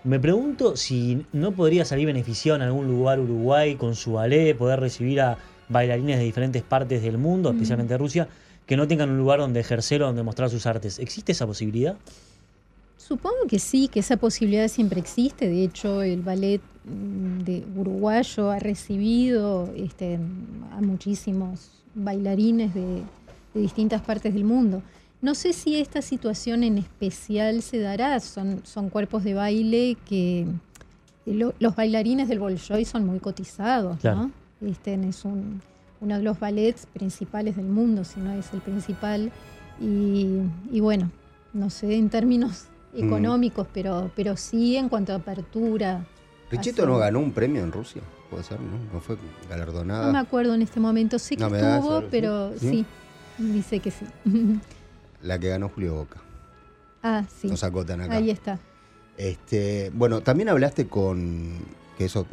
Me 0.08 0.18
pregunto 0.18 0.74
si 0.74 1.26
no 1.34 1.52
podría 1.52 1.84
salir 1.84 2.06
beneficiado 2.06 2.56
en 2.56 2.62
algún 2.62 2.88
lugar 2.88 3.20
Uruguay 3.20 3.74
con 3.74 3.94
su 3.94 4.12
ballet, 4.12 4.56
poder 4.56 4.80
recibir 4.80 5.20
a 5.20 5.36
bailarines 5.68 6.16
de 6.16 6.24
diferentes 6.24 6.62
partes 6.62 7.02
del 7.02 7.18
mundo, 7.18 7.52
Mm. 7.52 7.56
especialmente 7.56 7.98
Rusia, 7.98 8.26
que 8.64 8.78
no 8.78 8.88
tengan 8.88 9.10
un 9.10 9.18
lugar 9.18 9.38
donde 9.40 9.60
ejercer 9.60 10.02
o 10.02 10.06
donde 10.06 10.22
mostrar 10.22 10.48
sus 10.48 10.64
artes. 10.64 10.98
¿Existe 10.98 11.32
esa 11.32 11.46
posibilidad? 11.46 11.94
Supongo 12.96 13.46
que 13.48 13.58
sí, 13.58 13.88
que 13.88 14.00
esa 14.00 14.16
posibilidad 14.16 14.66
siempre 14.68 14.98
existe. 14.98 15.46
De 15.46 15.62
hecho, 15.62 16.00
el 16.00 16.22
ballet 16.22 16.62
mm, 16.84 17.40
de 17.40 17.64
uruguayo 17.76 18.50
ha 18.50 18.58
recibido 18.58 19.68
este, 19.76 20.18
a 20.72 20.80
muchísimos 20.80 21.70
bailarines 21.94 22.72
de, 22.72 23.02
de 23.52 23.60
distintas 23.60 24.00
partes 24.00 24.32
del 24.32 24.44
mundo. 24.44 24.82
No 25.20 25.34
sé 25.34 25.52
si 25.52 25.76
esta 25.76 26.00
situación 26.02 26.62
en 26.62 26.78
especial 26.78 27.62
se 27.62 27.78
dará. 27.80 28.20
Son, 28.20 28.60
son 28.64 28.88
cuerpos 28.88 29.24
de 29.24 29.34
baile 29.34 29.96
que 30.06 30.46
lo- 31.26 31.54
los 31.58 31.74
bailarines 31.74 32.28
del 32.28 32.38
Bolshoi 32.38 32.84
son 32.84 33.04
muy 33.04 33.18
cotizados, 33.18 33.98
Claro. 33.98 34.30
¿no? 34.60 34.68
Este 34.68 34.94
es 34.94 35.24
un- 35.24 35.60
uno 36.00 36.16
de 36.16 36.22
los 36.22 36.38
ballets 36.38 36.86
principales 36.86 37.56
del 37.56 37.66
mundo, 37.66 38.04
si 38.04 38.20
no 38.20 38.32
es 38.32 38.52
el 38.52 38.60
principal. 38.60 39.32
Y, 39.80 40.38
y 40.70 40.80
bueno, 40.80 41.10
no 41.52 41.70
sé 41.70 41.96
en 41.96 42.08
términos 42.10 42.66
Mm. 42.94 43.04
económicos, 43.04 43.66
pero, 43.74 44.10
pero 44.14 44.36
sí 44.36 44.76
en 44.76 44.88
cuanto 44.88 45.12
a 45.12 45.16
apertura. 45.16 46.04
Richito 46.50 46.82
Así. 46.82 46.90
no 46.92 46.98
ganó 46.98 47.18
un 47.18 47.32
premio 47.32 47.62
en 47.62 47.70
Rusia, 47.72 48.00
puede 48.30 48.42
ser, 48.44 48.58
¿no? 48.60 48.78
No 48.92 49.00
fue 49.00 49.16
No 49.16 49.22
me 49.42 49.48
galardonada. 49.50 50.18
acuerdo 50.20 50.54
en 50.54 50.62
este 50.62 50.78
momento, 50.80 51.18
sé 51.18 51.36
que 51.36 51.42
No 51.48 51.54
estuvo, 51.54 52.02
pero 52.10 52.52
¿sí? 52.58 52.70
sí, 53.36 53.42
dice 53.52 53.80
que 53.80 53.90
sí. 53.90 54.04
La 55.22 55.38
que 55.38 55.48
ganó 55.48 55.68
Julio 55.68 55.94
Boca. 55.94 56.20
ah, 57.02 57.24
sí, 57.40 57.48
Nos 57.48 57.62
acotan 57.64 58.00
acá. 58.00 58.16
ahí 58.16 58.30
está. 58.30 58.58
Este, 59.16 59.90
bueno, 59.94 60.20
también 60.20 60.48
hablaste 60.48 60.86
con, 60.86 61.58
que 61.96 62.04
eso 62.04 62.26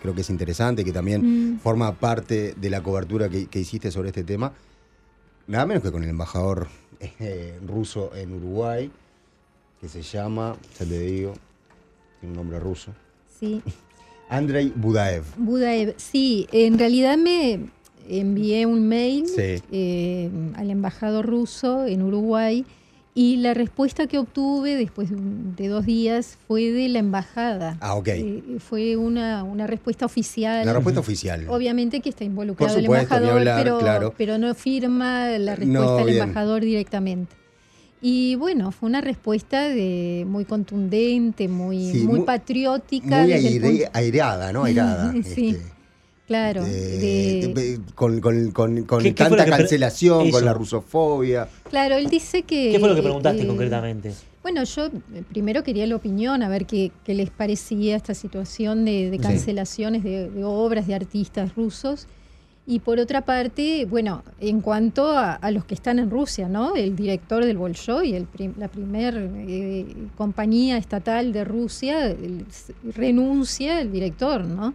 creo 0.00 0.14
que 0.14 0.22
es 0.22 0.30
interesante, 0.30 0.84
que 0.84 0.92
también 0.92 1.54
Mm. 1.54 1.58
forma 1.60 1.92
parte 1.94 2.54
de 2.56 2.70
la 2.70 2.82
cobertura 2.82 3.28
que, 3.28 3.46
que 3.46 3.60
hiciste 3.60 3.90
sobre 3.92 4.08
este 4.08 4.24
tema, 4.24 4.52
nada 5.46 5.66
menos 5.66 5.82
que 5.84 5.92
con 5.92 6.02
el 6.02 6.08
embajador 6.10 6.66
eh, 7.00 7.58
ruso 7.66 8.14
en 8.16 8.32
Uruguay, 8.34 8.90
que 9.80 9.88
se 9.88 10.02
llama, 10.02 10.56
ya 10.78 10.86
te 10.86 10.98
digo, 10.98 11.34
tiene 12.20 12.32
un 12.32 12.36
nombre 12.36 12.58
ruso, 12.58 12.92
Sí, 13.38 13.62
Andrei 14.28 14.72
Budaev. 14.74 15.24
Budaev. 15.36 15.94
Sí, 15.98 16.48
en 16.52 16.78
realidad 16.78 17.16
me 17.18 17.68
envié 18.08 18.66
un 18.66 18.86
mail 18.88 19.26
Sí. 19.28 19.62
eh, 19.72 20.30
al 20.56 20.70
embajador 20.70 21.26
ruso 21.26 21.86
en 21.86 22.02
Uruguay 22.02 22.64
y 23.14 23.36
la 23.36 23.52
respuesta 23.52 24.06
que 24.06 24.18
obtuve 24.18 24.74
después 24.74 25.10
de 25.10 25.68
dos 25.68 25.84
días 25.84 26.38
fue 26.48 26.70
de 26.70 26.88
la 26.88 26.98
embajada. 26.98 27.76
Ah, 27.80 27.94
ok. 27.94 28.08
Eh, 28.08 28.42
fue 28.58 28.96
una, 28.96 29.44
una 29.44 29.66
respuesta 29.66 30.06
oficial. 30.06 30.64
La 30.64 30.72
respuesta 30.72 31.00
oficial. 31.00 31.44
Obviamente 31.50 32.00
que 32.00 32.08
está 32.08 32.24
involucrado 32.24 32.72
Por 32.72 32.78
el 32.78 32.84
supuesto, 32.86 33.14
embajador, 33.14 33.38
hablar, 33.38 33.62
pero, 33.62 33.78
claro. 33.80 34.14
pero 34.16 34.38
no 34.38 34.54
firma 34.54 35.28
la 35.38 35.56
respuesta 35.56 36.04
del 36.04 36.18
embajador 36.18 36.62
directamente. 36.62 37.36
Y 38.04 38.34
bueno, 38.34 38.72
fue 38.72 38.88
una 38.88 39.00
respuesta 39.00 39.68
de 39.68 40.24
muy 40.26 40.44
contundente, 40.44 41.46
muy, 41.48 41.92
Sí, 41.92 41.98
muy, 42.04 42.16
muy- 42.18 42.26
patriótica. 42.26 43.22
Muy 43.22 43.32
aire- 43.32 43.60
punto- 43.60 43.90
aireada, 43.92 44.52
¿no? 44.52 44.64
Airada. 44.64 45.12
Sí, 45.22 45.50
este, 45.50 45.62
claro. 46.26 46.64
de- 46.64 46.98
de- 46.98 47.54
de- 47.54 47.80
con 47.94 48.20
con- 48.20 48.50
con- 48.52 48.82
con 48.84 49.02
¿Qué- 49.02 49.14
qué 49.14 49.24
fue 49.26 49.36
tanta 49.36 49.56
cancelación, 49.56 50.22
Eso. 50.26 50.32
con 50.36 50.44
la 50.44 50.52
rusofobia. 50.54 51.48
claro, 51.70 51.96
él 51.96 52.08
dice 52.08 52.42
que... 52.42 52.70
¿Qué 52.72 52.78
fue 52.80 52.88
lo 52.88 52.94
que 52.94 53.02
preguntaste 53.02 53.42
eh, 53.42 53.46
concretamente? 53.46 54.12
Bueno, 54.42 54.64
yo 54.64 54.86
eh, 54.86 54.90
primero 55.30 55.62
quería 55.62 55.86
la 55.86 55.94
opinión, 55.96 56.42
a 56.42 56.48
ver 56.48 56.66
qué, 56.66 56.90
qué 57.04 57.14
les 57.14 57.30
parecía 57.30 57.94
esta 57.96 58.14
situación 58.14 58.84
de, 58.84 59.10
de 59.10 59.16
Sí. 59.18 59.22
cancelaciones 59.22 60.02
de, 60.02 60.28
de 60.30 60.44
obras 60.44 60.86
de 60.86 60.94
artistas 60.94 61.54
rusos. 61.54 62.06
Y 62.64 62.78
por 62.78 63.00
otra 63.00 63.22
parte, 63.22 63.86
bueno, 63.86 64.22
en 64.40 64.60
cuanto 64.60 65.08
a, 65.10 65.32
a 65.34 65.50
los 65.50 65.64
que 65.64 65.74
están 65.74 65.98
en 65.98 66.10
Rusia, 66.10 66.48
¿no? 66.48 66.76
El 66.76 66.94
director 66.94 67.44
del 67.44 67.56
Bolshoi, 67.56 68.14
el 68.14 68.26
prim- 68.26 68.54
la 68.56 68.68
primera 68.68 69.20
compañía 70.16 70.76
estatal 70.76 71.32
de 71.32 71.44
Rusia, 71.44 72.06
el- 72.06 72.44
renuncia 72.94 73.80
el 73.80 73.90
director, 73.90 74.44
¿no? 74.44 74.74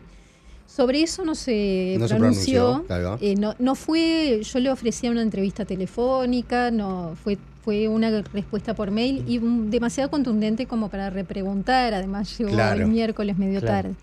Sobre 0.67 1.01
eso 1.01 1.23
no 1.25 1.33
se 1.33 1.95
No 1.97 2.07
se 2.07 2.15
pronunció. 2.15 2.85
Eh, 3.21 3.35
no, 3.35 3.55
no 3.57 3.73
fue, 3.73 4.41
yo 4.43 4.59
le 4.59 4.69
ofrecía 4.69 5.09
una 5.09 5.21
entrevista 5.23 5.65
telefónica, 5.65 6.69
no 6.71 7.13
fue, 7.23 7.37
fue 7.63 7.87
una 7.87 8.21
respuesta 8.33 8.75
por 8.75 8.91
mail 8.91 9.23
y 9.27 9.39
demasiado 9.69 10.11
contundente 10.11 10.65
como 10.67 10.89
para 10.89 11.09
repreguntar. 11.09 11.93
Además 11.93 12.37
llegó 12.37 12.51
Claro. 12.51 12.83
el 12.83 12.91
miércoles 12.91 13.37
medio 13.37 13.59
Claro. 13.61 13.89
tarde. 13.89 13.95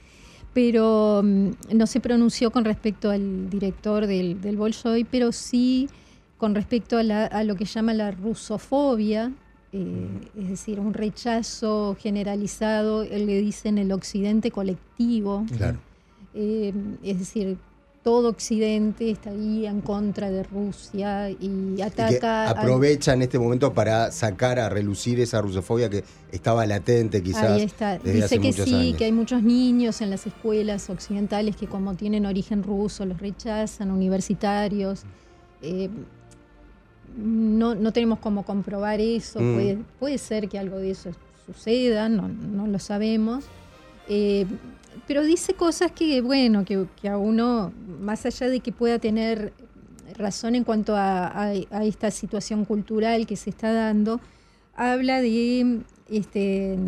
Pero 0.54 1.20
mm, 1.22 1.50
no 1.74 1.86
se 1.86 2.00
pronunció 2.00 2.50
con 2.50 2.64
respecto 2.64 3.10
al 3.10 3.50
director 3.50 4.06
del, 4.06 4.40
del 4.40 4.56
Bolshoi, 4.56 5.04
pero 5.04 5.32
sí 5.32 5.88
con 6.38 6.54
respecto 6.54 6.96
a, 6.96 7.02
la- 7.02 7.26
a 7.26 7.44
lo 7.44 7.56
que 7.56 7.64
llama 7.66 7.92
la 7.94 8.10
rusofobia, 8.10 9.32
eh, 9.72 10.08
es 10.40 10.48
decir, 10.48 10.78
un 10.80 10.94
rechazo 10.94 11.96
generalizado, 12.00 13.02
él 13.02 13.26
le 13.26 13.40
dice 13.40 13.68
en 13.68 13.78
el 13.78 13.92
occidente 13.92 14.50
colectivo. 14.50 15.44
Claro. 15.56 15.78
Eh, 16.34 16.72
es 17.02 17.18
decir, 17.18 17.56
todo 18.02 18.28
Occidente 18.28 19.10
estaría 19.10 19.70
en 19.70 19.80
contra 19.80 20.30
de 20.30 20.42
Rusia 20.42 21.30
y 21.30 21.36
Y 21.40 21.76
que 21.76 21.82
ataca. 21.84 22.50
al- 22.50 22.58
aprovecha 22.58 23.14
en 23.14 23.22
este 23.22 23.38
momento 23.38 23.72
para 23.72 24.10
sacar 24.10 24.58
a 24.58 24.68
relucir 24.68 25.20
esa 25.20 25.40
rusofobia 25.40 25.88
que 25.88 26.04
estaba 26.30 26.66
latente 26.66 27.22
quizás. 27.22 27.52
Ahí 27.52 27.62
está. 27.62 27.94
desde 27.98 28.12
Dice 28.12 28.24
hace 28.26 28.40
que 28.40 28.52
sí, 28.52 28.74
años. 28.74 28.96
que 28.98 29.04
hay 29.06 29.12
muchos 29.12 29.42
niños 29.42 30.00
en 30.02 30.10
las 30.10 30.26
escuelas 30.26 30.90
occidentales 30.90 31.56
que 31.56 31.66
como 31.66 31.94
tienen 31.94 32.26
origen 32.26 32.62
ruso 32.62 33.06
los 33.06 33.18
rechazan, 33.20 33.90
universitarios. 33.90 35.04
Eh, 35.62 35.88
no, 37.16 37.74
no 37.74 37.92
tenemos 37.92 38.18
cómo 38.18 38.44
comprobar 38.44 39.00
eso. 39.00 39.40
Mm. 39.40 39.54
Puede, 39.54 39.78
puede 40.00 40.18
ser 40.18 40.48
que 40.48 40.58
algo 40.58 40.78
de 40.78 40.90
eso 40.90 41.10
suceda, 41.46 42.08
no, 42.08 42.28
no 42.28 42.66
lo 42.66 42.78
sabemos. 42.78 43.44
Eh, 44.08 44.46
pero 45.06 45.22
dice 45.24 45.54
cosas 45.54 45.92
que, 45.92 46.20
bueno, 46.20 46.64
que, 46.64 46.86
que 47.00 47.08
a 47.08 47.18
uno, 47.18 47.72
más 48.00 48.24
allá 48.26 48.48
de 48.48 48.60
que 48.60 48.72
pueda 48.72 48.98
tener 48.98 49.52
razón 50.16 50.54
en 50.54 50.64
cuanto 50.64 50.96
a, 50.96 51.26
a- 51.26 51.52
a 51.70 51.84
esta 51.84 52.10
situación 52.10 52.64
cultural 52.64 53.26
que 53.26 53.36
se 53.36 53.50
está 53.50 53.72
dando, 53.72 54.20
habla 54.74 55.20
de, 55.20 55.80
este, 56.10 56.78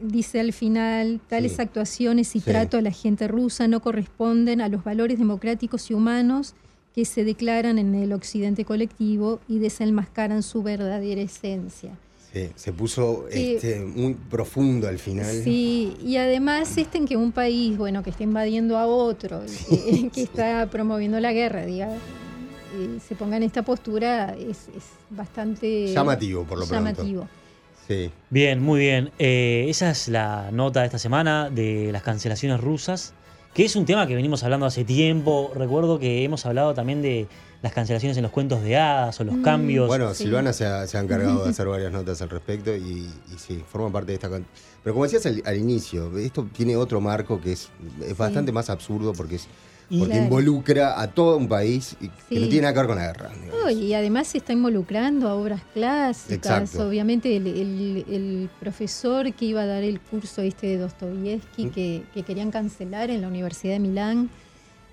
dice 0.00 0.40
al 0.40 0.52
final, 0.52 1.20
tales 1.28 1.52
Sí. 1.56 1.62
actuaciones 1.62 2.34
y 2.36 2.40
Sí. 2.40 2.50
trato 2.50 2.78
a 2.78 2.82
la 2.82 2.90
gente 2.92 3.28
rusa 3.28 3.68
no 3.68 3.80
corresponden 3.80 4.60
a 4.60 4.68
los 4.68 4.82
valores 4.84 5.18
democráticos 5.18 5.90
y 5.90 5.94
humanos 5.94 6.54
que 6.94 7.04
se 7.04 7.24
declaran 7.24 7.78
en 7.78 7.94
el 7.94 8.12
occidente 8.12 8.64
colectivo 8.64 9.40
y 9.46 9.58
desenmascaran 9.58 10.42
su 10.42 10.62
verdadera 10.62 11.20
esencia. 11.20 11.92
Sí, 12.32 12.48
se 12.54 12.72
puso 12.72 13.26
Sí. 13.30 13.54
este, 13.56 13.80
muy 13.80 14.14
profundo 14.14 14.86
al 14.86 14.98
final. 15.00 15.26
Sí, 15.42 15.96
y 16.04 16.16
además 16.16 16.76
este 16.78 16.98
en 16.98 17.06
que 17.06 17.16
un 17.16 17.32
país, 17.32 17.76
bueno, 17.76 18.02
que 18.04 18.10
está 18.10 18.22
invadiendo 18.22 18.78
a 18.78 18.86
otro, 18.86 19.42
que, 19.68 20.10
que 20.10 20.22
está 20.22 20.68
promoviendo 20.70 21.18
la 21.18 21.32
guerra, 21.32 21.66
diga, 21.66 21.88
eh, 21.92 22.98
se 23.06 23.16
ponga 23.16 23.36
en 23.36 23.42
esta 23.42 23.62
postura 23.62 24.34
es, 24.38 24.68
es 24.76 24.84
bastante 25.10 25.88
Llamativo, 25.92 26.44
por 26.44 26.58
lo 26.58 26.66
pronto. 26.66 26.90
llamativo. 26.92 27.28
Sí. 27.88 28.12
Bien, 28.30 28.62
muy 28.62 28.78
bien. 28.78 29.10
Eh, 29.18 29.66
esa 29.68 29.90
es 29.90 30.06
la 30.06 30.50
nota 30.52 30.80
de 30.80 30.86
esta 30.86 30.98
semana 31.00 31.50
de 31.50 31.90
las 31.90 32.02
cancelaciones 32.04 32.60
rusas, 32.60 33.12
que 33.54 33.64
es 33.64 33.76
un 33.76 33.84
tema 33.84 34.06
que 34.06 34.14
venimos 34.14 34.42
hablando 34.44 34.66
hace 34.66 34.84
tiempo. 34.84 35.50
Recuerdo 35.54 35.98
que 35.98 36.24
hemos 36.24 36.46
hablado 36.46 36.72
también 36.74 37.02
de 37.02 37.26
las 37.62 37.72
cancelaciones 37.72 38.16
en 38.16 38.22
los 38.22 38.32
cuentos 38.32 38.62
de 38.62 38.76
hadas 38.76 39.20
o 39.20 39.24
los 39.24 39.34
Mm. 39.36 39.42
cambios. 39.42 39.86
Bueno, 39.88 40.14
Sí. 40.14 40.24
Silvana 40.24 40.52
se 40.52 40.64
ha, 40.66 40.86
se 40.86 40.96
ha 40.96 41.00
encargado 41.00 41.44
de 41.44 41.50
hacer 41.50 41.66
varias 41.66 41.92
notas 41.92 42.22
al 42.22 42.30
respecto 42.30 42.74
y, 42.74 42.80
y 43.32 43.38
sí, 43.38 43.62
forma 43.70 43.90
parte 43.92 44.12
de 44.12 44.14
esta... 44.14 44.28
Pero 44.30 44.94
como 44.94 45.04
decías 45.04 45.26
al, 45.26 45.42
al 45.44 45.56
inicio, 45.58 46.16
esto 46.18 46.48
tiene 46.56 46.74
otro 46.76 47.00
marco 47.02 47.38
que 47.40 47.52
es, 47.52 47.68
es 48.06 48.16
bastante 48.16 48.50
más 48.52 48.70
absurdo 48.70 49.12
porque, 49.12 49.34
es, 49.34 49.46
Y- 49.90 49.98
porque 49.98 50.18
involucra 50.18 51.00
a 51.00 51.08
todo 51.08 51.36
un 51.36 51.48
país 51.48 51.96
y 52.00 52.08
que 52.28 52.38
no 52.40 52.46
tiene 52.46 52.62
nada 52.62 52.72
que 52.74 52.78
ver 52.78 52.86
con 52.86 52.96
la 52.96 53.06
guerra. 53.08 53.30
No, 53.50 53.70
y 53.70 53.92
además 53.92 54.28
se 54.28 54.38
está 54.38 54.52
involucrando 54.52 55.28
a 55.28 55.34
obras 55.34 55.62
clásicas. 55.74 56.62
Exacto. 56.62 56.88
Obviamente 56.88 57.34
el, 57.36 57.46
el- 57.48 58.04
el 58.08 58.50
profesor 58.60 59.32
que 59.34 59.46
iba 59.46 59.62
a 59.62 59.66
dar 59.66 59.82
el 59.82 59.98
curso 60.00 60.42
este 60.42 60.68
de 60.68 60.78
Dostoyevsky, 60.78 61.66
Mm. 61.66 61.70
que, 61.70 62.02
que 62.14 62.22
querían 62.22 62.50
cancelar 62.52 63.10
en 63.10 63.20
la 63.22 63.26
Universidad 63.28 63.72
de 63.74 63.78
Milán, 63.80 64.30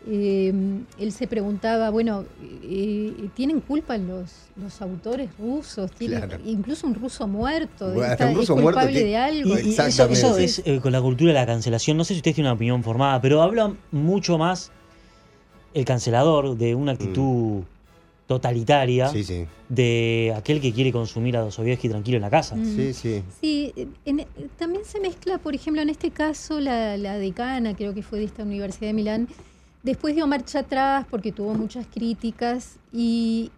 eh, 0.10 0.54
él 1.00 1.12
se 1.12 1.28
preguntaba, 1.28 1.90
bueno, 1.90 2.24
eh, 2.64 3.14
¿tienen 3.36 3.60
culpa 3.60 3.98
los, 3.98 4.32
los 4.56 4.82
autores 4.82 5.30
rusos? 5.38 5.92
¿Tienen- 5.92 6.22
Claro. 6.22 6.42
Incluso 6.46 6.88
un 6.88 6.96
ruso 6.96 7.28
muerto, 7.28 7.92
Bueno, 7.94 8.14
está- 8.14 8.28
un 8.30 8.36
ruso 8.36 8.56
es 8.56 8.62
muerto 8.62 8.80
culpable 8.80 9.00
que- 9.00 9.06
de 9.06 9.18
algo. 9.18 9.60
Y- 9.60 9.70
y 9.70 9.76
eso, 9.78 10.38
es 10.38 10.62
eh, 10.66 10.80
con 10.82 10.92
la 10.92 11.02
cultura 11.02 11.34
de 11.34 11.40
la 11.40 11.46
cancelación. 11.46 11.98
No 11.98 12.04
sé 12.04 12.14
si 12.14 12.20
ustedes 12.20 12.36
tienen 12.36 12.50
una 12.52 12.56
opinión 12.56 12.84
formada, 12.84 13.20
pero 13.22 13.42
habla 13.42 13.74
mucho 13.92 14.38
más 14.38 14.72
el 15.78 15.86
cancelador 15.86 16.58
de 16.58 16.74
una 16.76 16.94
actitud 16.94 17.62
totalitaria 18.26 19.08
Mm. 19.10 19.14
Sí, 19.14 19.24
sí. 19.24 19.46
de 19.70 20.34
aquel 20.36 20.60
que 20.60 20.74
quiere 20.74 20.92
consumir 20.92 21.38
a 21.38 21.42
Dostoyevsky 21.42 21.88
tranquilo 21.90 22.18
en 22.18 22.22
la 22.24 22.30
casa. 22.30 22.56
Mm. 22.56 22.76
Sí, 22.76 22.94
sí. 22.94 23.24
Sí, 23.40 23.74
en- 24.06 24.26
también 24.58 24.84
se 24.86 25.00
mezcla, 25.00 25.38
por 25.38 25.56
ejemplo, 25.56 25.82
en 25.82 25.90
este 25.90 26.12
caso, 26.12 26.60
la, 26.60 26.98
la 26.98 27.18
decana, 27.18 27.74
creo 27.76 27.94
que 27.94 28.02
fue 28.02 28.20
de 28.20 28.26
esta 28.26 28.44
Universidad 28.44 28.88
de 28.88 28.94
Milán, 28.94 29.28
después 29.84 30.16
dio 30.16 30.28
marcha 30.28 30.60
atrás 30.60 31.06
porque 31.10 31.32
tuvo 31.32 31.54
muchas 31.54 31.86
críticas 31.88 32.76
y 32.92 33.52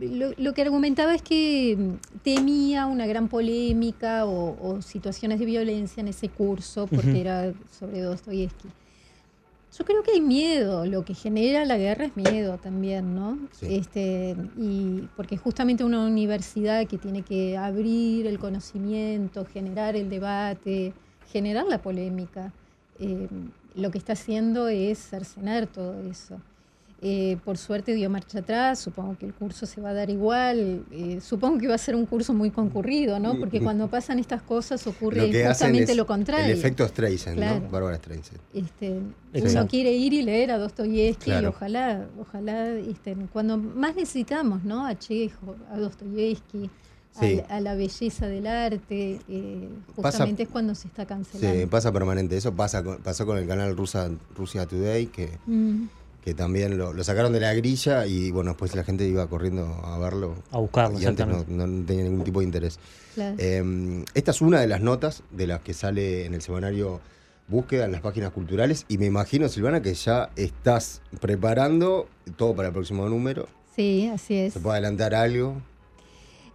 lo, 0.00 0.32
lo 0.38 0.54
que 0.54 0.62
argumentaba 0.62 1.14
es 1.14 1.22
que 1.22 1.76
mm, 1.78 2.18
temía 2.22 2.86
una 2.86 3.06
gran 3.06 3.28
polémica 3.28 4.24
o, 4.26 4.56
o 4.60 4.80
situaciones 4.82 5.38
de 5.38 5.44
violencia 5.46 6.00
en 6.00 6.08
ese 6.08 6.28
curso 6.30 6.86
porque 6.86 7.20
era 7.20 7.52
sobre 7.78 8.00
Dostoyevsky. 8.00 8.68
Yo 9.76 9.84
creo 9.84 10.04
que 10.04 10.12
hay 10.12 10.20
miedo, 10.20 10.86
lo 10.86 11.04
que 11.04 11.14
genera 11.14 11.64
la 11.64 11.76
guerra 11.76 12.04
es 12.04 12.16
miedo 12.16 12.58
también, 12.58 13.16
¿no? 13.16 13.36
Sí. 13.50 13.66
Este, 13.74 14.36
y 14.56 15.08
porque 15.16 15.36
justamente 15.36 15.82
una 15.82 16.06
universidad 16.06 16.86
que 16.86 16.96
tiene 16.96 17.22
que 17.24 17.56
abrir 17.56 18.28
el 18.28 18.38
conocimiento, 18.38 19.44
generar 19.44 19.96
el 19.96 20.08
debate, 20.08 20.94
generar 21.24 21.66
la 21.66 21.82
polémica, 21.82 22.52
eh, 23.00 23.28
lo 23.74 23.90
que 23.90 23.98
está 23.98 24.12
haciendo 24.12 24.68
es 24.68 24.98
cercenar 24.98 25.66
todo 25.66 25.98
eso. 26.08 26.40
Eh, 27.06 27.36
por 27.44 27.58
suerte 27.58 27.92
dio 27.92 28.08
marcha 28.08 28.38
atrás, 28.38 28.78
supongo 28.78 29.18
que 29.18 29.26
el 29.26 29.34
curso 29.34 29.66
se 29.66 29.78
va 29.78 29.90
a 29.90 29.92
dar 29.92 30.08
igual, 30.08 30.86
eh, 30.90 31.20
supongo 31.20 31.58
que 31.58 31.68
va 31.68 31.74
a 31.74 31.78
ser 31.78 31.94
un 31.96 32.06
curso 32.06 32.32
muy 32.32 32.50
concurrido, 32.50 33.20
¿no? 33.20 33.38
Porque 33.38 33.60
cuando 33.60 33.88
pasan 33.88 34.18
estas 34.18 34.40
cosas 34.40 34.86
ocurre 34.86 35.26
Lo 35.26 35.30
que 35.30 35.42
hacen 35.44 35.66
justamente 35.68 35.92
es 35.92 35.98
lo 35.98 36.06
contrario. 36.06 36.46
El 36.46 36.52
efecto 36.58 36.88
Streisand, 36.88 37.36
Claro. 37.36 37.60
¿no? 37.60 37.68
Bárbara 37.68 37.96
Streisand. 37.98 38.40
Este, 38.54 39.00
Exacto. 39.34 39.58
uno 39.60 39.68
quiere 39.68 39.92
ir 39.92 40.14
y 40.14 40.22
leer 40.22 40.50
a 40.52 40.56
Dostoyevsky 40.56 41.30
y 41.30 41.44
ojalá, 41.44 42.06
ojalá, 42.18 42.70
este, 42.70 43.14
cuando 43.30 43.58
más 43.58 43.94
necesitamos, 43.96 44.64
¿no? 44.64 44.86
A 44.86 44.98
Chejo, 44.98 45.56
a 45.70 45.76
Dostoyevsky, 45.78 46.70
a 47.16 47.20
Sí. 47.20 47.36
la- 47.36 47.54
a, 47.54 47.60
la 47.60 47.74
belleza 47.74 48.28
del 48.28 48.46
arte, 48.46 49.20
eh, 49.28 49.68
Pasa- 49.94 50.08
justamente 50.10 50.44
es 50.44 50.48
cuando 50.48 50.74
se 50.74 50.88
está 50.88 51.04
cancelando. 51.04 51.60
Sí, 51.60 51.66
pasa 51.66 51.92
permanente. 51.92 52.34
Eso 52.34 52.54
pasa 52.54 52.82
con- 52.82 52.96
pasó 53.02 53.26
con 53.26 53.36
el 53.36 53.46
canal 53.46 53.76
Rusa, 53.76 54.10
Rusia 54.34 54.64
Today, 54.66 55.06
que, 55.08 55.28
Mm, 55.46 55.84
que 56.24 56.32
también 56.32 56.78
lo, 56.78 56.94
lo 56.94 57.04
sacaron 57.04 57.32
de 57.34 57.40
la 57.40 57.52
grilla 57.52 58.06
y 58.06 58.30
bueno, 58.30 58.52
después 58.52 58.74
la 58.74 58.82
gente 58.82 59.06
iba 59.06 59.26
corriendo 59.26 59.66
a 59.84 59.98
verlo. 59.98 60.36
A 60.52 60.58
buscarlo, 60.58 60.98
y 60.98 61.04
antes 61.04 61.26
no, 61.26 61.44
no 61.46 61.84
tenía 61.84 62.04
ningún 62.04 62.24
tipo 62.24 62.40
de 62.40 62.46
interés. 62.46 62.78
claro. 63.14 63.36
Eh, 63.38 64.04
esta 64.14 64.30
es 64.30 64.40
una 64.40 64.60
de 64.60 64.66
las 64.66 64.80
notas 64.80 65.22
de 65.30 65.46
las 65.46 65.60
que 65.60 65.74
sale 65.74 66.24
en 66.24 66.32
el 66.34 66.40
semanario 66.40 67.00
Búsqueda 67.46 67.84
en 67.84 67.92
las 67.92 68.00
páginas 68.00 68.30
culturales 68.32 68.86
y 68.88 68.96
me 68.96 69.04
imagino, 69.04 69.50
Silvana, 69.50 69.82
que 69.82 69.92
ya 69.92 70.30
estás 70.34 71.02
preparando 71.20 72.08
todo 72.36 72.54
para 72.56 72.68
el 72.68 72.74
próximo 72.74 73.06
número. 73.06 73.46
sí, 73.76 74.10
así 74.12 74.34
es. 74.34 74.54
¿Se 74.54 74.60
puede 74.60 74.76
adelantar 74.78 75.14
algo? 75.14 75.60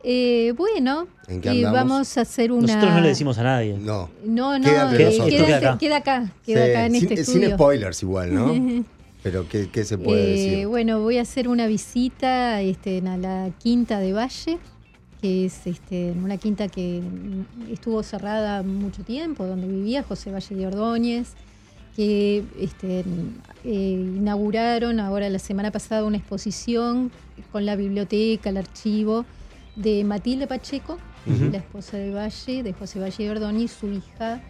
Eh, 0.03 0.53
bueno, 0.57 1.07
¿En 1.27 1.41
qué 1.41 1.61
eh, 1.61 1.63
vamos 1.65 2.17
a 2.17 2.21
hacer 2.21 2.51
una... 2.51 2.65
Nosotros 2.67 2.91
no 2.93 3.01
le 3.01 3.09
decimos 3.09 3.38
a 3.38 3.43
nadie. 3.43 3.77
No. 3.77 4.09
No, 4.25 4.57
no, 4.57 4.65
Queda 4.65 4.95
eh, 4.95 4.97
queda, 4.97 5.25
Queda 5.27 5.57
acá. 5.57 5.77
queda 5.77 5.97
acá, 5.97 6.31
queda 6.45 6.65
Sí, 6.65 6.71
acá 6.71 6.85
en 6.85 6.91
sin, 6.93 7.03
este 7.03 7.15
sin 7.25 7.35
estudio. 7.43 7.55
spoilers 7.55 8.01
igual, 8.03 8.33
¿no? 8.33 8.85
Pero 9.23 9.47
¿qué, 9.49 9.69
qué 9.69 9.83
se 9.83 9.97
puede 9.97 10.23
Eh, 10.23 10.29
decir? 10.51 10.67
Bueno, 10.67 11.01
voy 11.01 11.17
a 11.17 11.21
hacer 11.23 11.47
una 11.47 11.67
visita 11.67 12.61
este, 12.61 12.99
a 13.05 13.17
la 13.17 13.49
quinta 13.61 13.99
de 13.99 14.13
Valle, 14.13 14.57
que 15.21 15.45
es 15.45 15.67
este, 15.67 16.11
una 16.11 16.38
quinta 16.38 16.69
que 16.69 17.01
estuvo 17.69 18.01
cerrada 18.03 18.63
mucho 18.63 19.03
tiempo, 19.03 19.45
donde 19.45 19.67
vivía 19.67 20.03
José 20.03 20.31
Valle 20.31 20.55
de 20.55 20.67
Ordóñez, 20.67 21.33
que 21.97 22.43
este, 22.57 23.03
eh, 23.65 24.13
inauguraron 24.17 25.01
ahora 25.01 25.29
la 25.29 25.39
semana 25.39 25.69
pasada 25.71 26.05
una 26.05 26.15
exposición 26.17 27.11
con 27.51 27.65
la 27.65 27.75
biblioteca, 27.75 28.49
el 28.51 28.57
archivo 28.57 29.25
de 29.75 30.05
Matilde 30.05 30.47
Pacheco, 30.47 30.97
la 31.51 31.57
esposa 31.57 31.97
de 31.97 32.11
Valle, 32.13 32.63
de 32.63 32.71
José 32.73 32.99
Valle 32.99 33.23
de 33.25 33.29
Ordóñez, 33.31 33.71
su 33.71 33.88
hija 33.91 34.41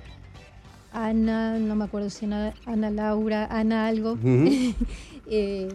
Ana, 0.91 1.59
no 1.59 1.75
me 1.75 1.85
acuerdo 1.85 2.09
si 2.09 2.25
Ana, 2.25 2.53
Ana 2.65 2.89
Laura, 2.89 3.45
Ana 3.49 3.87
algo, 3.87 4.17
eh, 5.29 5.69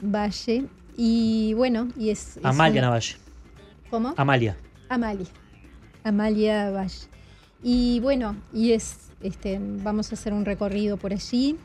Valle. 0.00 0.66
Y 0.96 1.54
bueno, 1.54 1.88
y 1.96 2.10
es. 2.10 2.36
es 2.36 2.44
Amalia 2.44 2.80
una- 2.80 2.88
Navalle. 2.88 3.16
¿Cómo? 3.90 4.14
Amalia. 4.16 4.56
Amalia. 4.88 5.26
Amalia 6.04 6.70
Valle. 6.70 7.06
Y 7.62 8.00
bueno, 8.00 8.36
y 8.52 8.72
es. 8.72 9.10
Este, 9.22 9.58
vamos 9.60 10.10
a 10.10 10.14
hacer 10.14 10.32
un 10.32 10.44
recorrido 10.44 10.96
por 10.96 11.12
allí. 11.12 11.56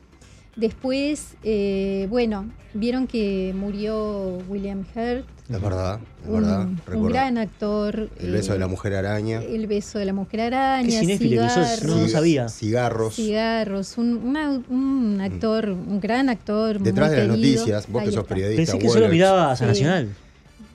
Después, 0.55 1.35
eh, 1.43 2.07
bueno, 2.09 2.49
vieron 2.73 3.07
que 3.07 3.53
murió 3.55 4.37
William 4.47 4.85
Hurt, 4.95 5.25
Es 5.49 5.61
verdad, 5.61 5.99
es 6.23 6.29
un, 6.29 6.33
verdad. 6.41 6.67
un 6.93 7.07
gran 7.09 7.37
actor. 7.37 8.09
El 8.19 8.31
beso 8.31 8.53
de 8.53 8.59
la 8.59 8.65
eh, 8.65 8.69
mujer 8.69 8.93
araña. 8.95 9.41
El 9.41 9.67
beso 9.67 9.99
de 9.99 10.05
la 10.05 10.13
mujer 10.13 10.41
araña. 10.41 10.87
Qué 10.87 10.99
cinéfilo 11.01 11.41
que 11.43 11.49
sos, 11.49 11.57
no, 11.57 11.65
no 11.65 11.95
cigarros, 12.07 12.11
sabía. 12.11 12.47
Cigarros. 12.49 13.15
Cigarros, 13.15 13.97
un, 13.97 14.15
una- 14.25 14.61
un 14.69 15.19
actor, 15.21 15.69
un 15.69 15.99
gran 15.99 16.29
actor. 16.29 16.79
Detrás 16.79 17.09
muy 17.09 17.17
de 17.19 17.27
las 17.27 17.35
querido. 17.37 17.55
noticias, 17.59 17.87
vos 17.91 18.01
que 18.03 18.07
Ahí 18.09 18.13
sos 18.15 18.23
está. 18.23 18.35
periodista. 18.35 18.71
Pensé 18.73 18.79
que 18.79 18.89
solo 18.93 19.09
mirabas 19.09 19.61
a 19.61 19.65
Sí. 19.65 19.67
Nacional. 19.67 20.09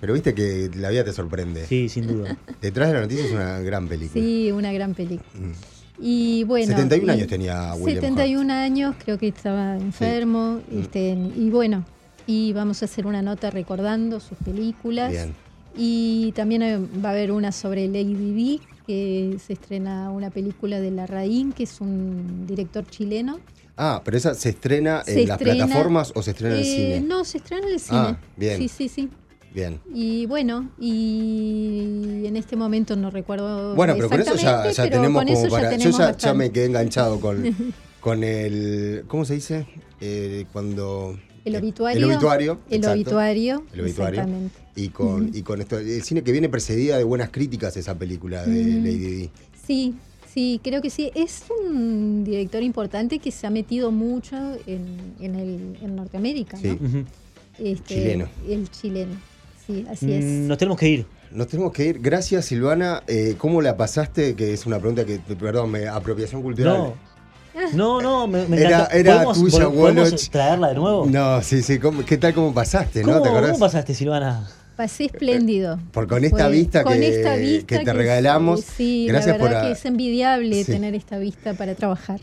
Pero 0.00 0.12
viste 0.14 0.35
que 0.35 0.70
la 0.76 0.90
vida 0.90 1.04
te 1.04 1.12
sorprende. 1.12 1.66
Sí, 1.66 1.88
sin 1.88 2.07
duda. 2.07 2.37
Detrás 2.61 2.88
de 2.88 2.94
las 2.94 3.02
noticias 3.02 3.26
es 3.28 3.33
una 3.33 3.61
gran 3.61 3.88
película. 3.88 4.22
Sí, 4.22 4.52
una 4.52 4.72
gran 4.72 4.94
película. 4.94 5.28
Mm. 5.35 5.52
Y 6.00 6.44
bueno. 6.44 6.66
71 6.68 7.12
y- 7.12 7.16
años 7.16 7.28
tenía 7.28 7.74
William 7.74 8.00
71 8.02 8.50
años, 8.50 8.94
creo 9.04 9.18
que 9.18 9.28
estaba 9.28 9.76
enfermo. 9.76 10.60
Este, 10.72 11.10
y 11.36 11.50
bueno, 11.50 11.84
y 12.26 12.52
vamos 12.52 12.82
a 12.82 12.86
hacer 12.86 13.06
una 13.06 13.22
nota 13.22 13.50
recordando 13.50 14.20
sus 14.20 14.38
películas. 14.38 15.10
Bien. 15.10 15.34
Y 15.76 16.32
también 16.32 16.88
va 17.04 17.10
a 17.10 17.12
haber 17.12 17.30
una 17.32 17.52
sobre 17.52 17.86
Lady 17.86 18.14
Di, 18.14 18.60
que 18.86 19.36
se 19.44 19.52
estrena 19.52 20.10
una 20.10 20.30
película 20.30 20.80
de 20.80 20.90
Larraín, 20.90 21.52
que 21.52 21.62
es 21.64 21.80
un 21.80 22.44
director 22.46 22.84
chileno. 22.86 23.38
Ah, 23.76 24.02
pero 24.04 24.16
esa 24.16 24.34
se 24.34 24.50
estrena 24.50 25.02
Se 25.04 25.22
en 25.22 25.28
las 25.28 25.38
plataformas 25.38 26.12
o 26.14 26.22
se 26.22 26.32
estrena 26.32 26.56
en 26.56 26.60
el 26.60 26.66
Eh, 26.66 26.74
cine. 26.76 27.00
No, 27.08 27.24
se 27.24 27.38
estrena 27.38 27.66
en 27.66 27.72
el 27.72 27.80
cine. 27.80 27.98
Ah, 27.98 28.18
bien. 28.36 28.58
Sí, 28.58 28.68
sí, 28.68 28.88
sí. 28.88 29.08
Bien. 29.54 29.80
Y 29.92 30.26
bueno, 30.26 30.70
y 30.78 32.22
en 32.24 32.36
este 32.36 32.56
momento 32.56 32.94
no 32.96 33.10
recuerdo. 33.10 33.74
Bueno, 33.74 33.94
pero 33.96 34.08
con 34.08 34.20
eso 34.20 34.36
ya, 34.36 34.68
exactamente, 34.68 34.76
ya 34.76 34.82
pero 34.84 34.96
tenemos 34.96 35.20
con 35.22 35.26
como 35.28 35.38
eso 35.38 35.48
ya 35.48 35.62
para. 35.62 35.76
Yo 35.76 36.18
ya, 36.18 36.34
me 36.34 36.50
quedé 36.52 36.66
enganchado 36.66 37.20
con, 37.20 37.56
con 38.00 38.22
el. 38.24 39.04
¿Cómo 39.08 39.24
se 39.24 39.34
dice? 39.34 39.66
Eh, 40.00 40.46
cuando. 40.52 41.18
El 41.44 41.54
eh, 41.54 41.58
obituario. 41.58 42.06
El 42.06 42.12
obituario. 42.12 42.60
El 42.70 42.76
exacto. 42.76 42.94
obituario. 42.94 43.64
El 43.72 43.80
obituario. 43.80 44.20
Exactamente. 44.20 44.58
Y 44.76 44.88
con, 44.90 45.30
y 45.34 45.42
con 45.42 45.60
esto. 45.60 45.78
El 45.78 46.02
cine 46.02 46.22
que 46.22 46.32
viene 46.32 46.48
precedida 46.48 46.96
de 46.96 47.04
buenas 47.04 47.30
críticas, 47.30 47.76
esa 47.76 47.98
película 47.98 48.44
de 48.46 48.64
Mm. 48.64 48.84
Lady 48.84 48.98
Di. 48.98 49.30
Sí, 49.66 49.94
sí, 50.32 50.60
creo 50.62 50.80
que 50.80 50.90
sí. 50.90 51.10
Es 51.14 51.44
un 51.66 52.22
director 52.24 52.62
importante 52.62 53.18
que 53.18 53.32
se 53.32 53.46
ha 53.46 53.50
metido 53.50 53.90
mucho 53.90 54.36
en, 54.66 55.14
en, 55.20 55.34
el, 55.34 55.76
en 55.82 55.96
Norteamérica, 55.96 56.56
Sí. 56.56 56.78
¿no? 56.80 57.04
Este, 57.58 57.94
Chileno. 57.94 58.28
El 58.48 58.70
chileno. 58.70 59.29
Sí, 59.70 59.87
así 59.90 60.12
es. 60.12 60.24
Mm, 60.24 60.46
Nos 60.48 60.59
tenemos 60.59 60.78
que 60.78 60.88
ir. 60.88 61.06
Nos 61.33 61.46
tenemos 61.48 61.72
que 61.72 61.87
ir. 61.87 62.00
Gracias, 62.00 62.44
Silvana. 62.46 63.02
Eh, 63.06 63.35
¿Cómo 63.38 63.62
la 63.62 63.76
pasaste? 63.76 64.35
Que 64.35 64.52
es 64.52 64.66
una 64.66 64.78
pregunta 64.78 65.04
que, 65.04 65.18
perdón, 65.37 65.70
me, 65.70 65.87
apropiación 65.87 66.42
cultural. 66.42 66.76
No. 66.78 67.11
No, 67.74 68.00
no, 68.00 68.26
me, 68.26 68.46
me 68.46 68.56
Era- 68.61 68.87
era 68.87 69.14
¿Podemos, 69.24 69.38
tuya, 69.38 69.66
vol- 69.68 69.74
¿podemos 69.74 70.09
Woloch. 70.12 70.28
traerla 70.30 70.68
de 70.68 70.74
nuevo? 70.76 71.06
No, 71.06 71.42
sí, 71.42 71.62
sí. 71.62 71.78
¿cómo- 71.78 72.04
¿Qué 72.04 72.16
tal 72.16 72.33
cómo 72.35 72.54
pasaste? 72.54 73.02
¿Cómo, 73.02 73.16
¿no? 73.16 73.22
¿Te 73.22 73.28
acordás? 73.28 73.50
cómo 73.52 73.61
pasaste, 73.66 73.94
Silvana? 73.94 74.48
Pasé 74.76 75.04
espléndido. 75.04 75.78
Por 75.92 76.09
con 76.09 76.24
esta 76.24 76.48
vista 76.48 76.85
con 76.85 76.94
que, 76.94 77.09
esta 77.18 77.37
vista 77.37 77.66
que 77.78 77.85
te 77.85 77.92
regalamos. 77.92 78.62
Sí, 78.62 79.04
Gracias 79.06 79.37
la 79.37 79.42
verdad 79.44 79.59
por 79.61 79.66
a- 79.66 79.68
que 79.68 79.72
es 79.78 79.85
envidiable 79.85 80.64
Sí. 80.64 80.72
tener 80.72 80.94
esta 80.94 81.18
vista 81.18 81.52
para 81.52 81.74
trabajar. 81.74 82.18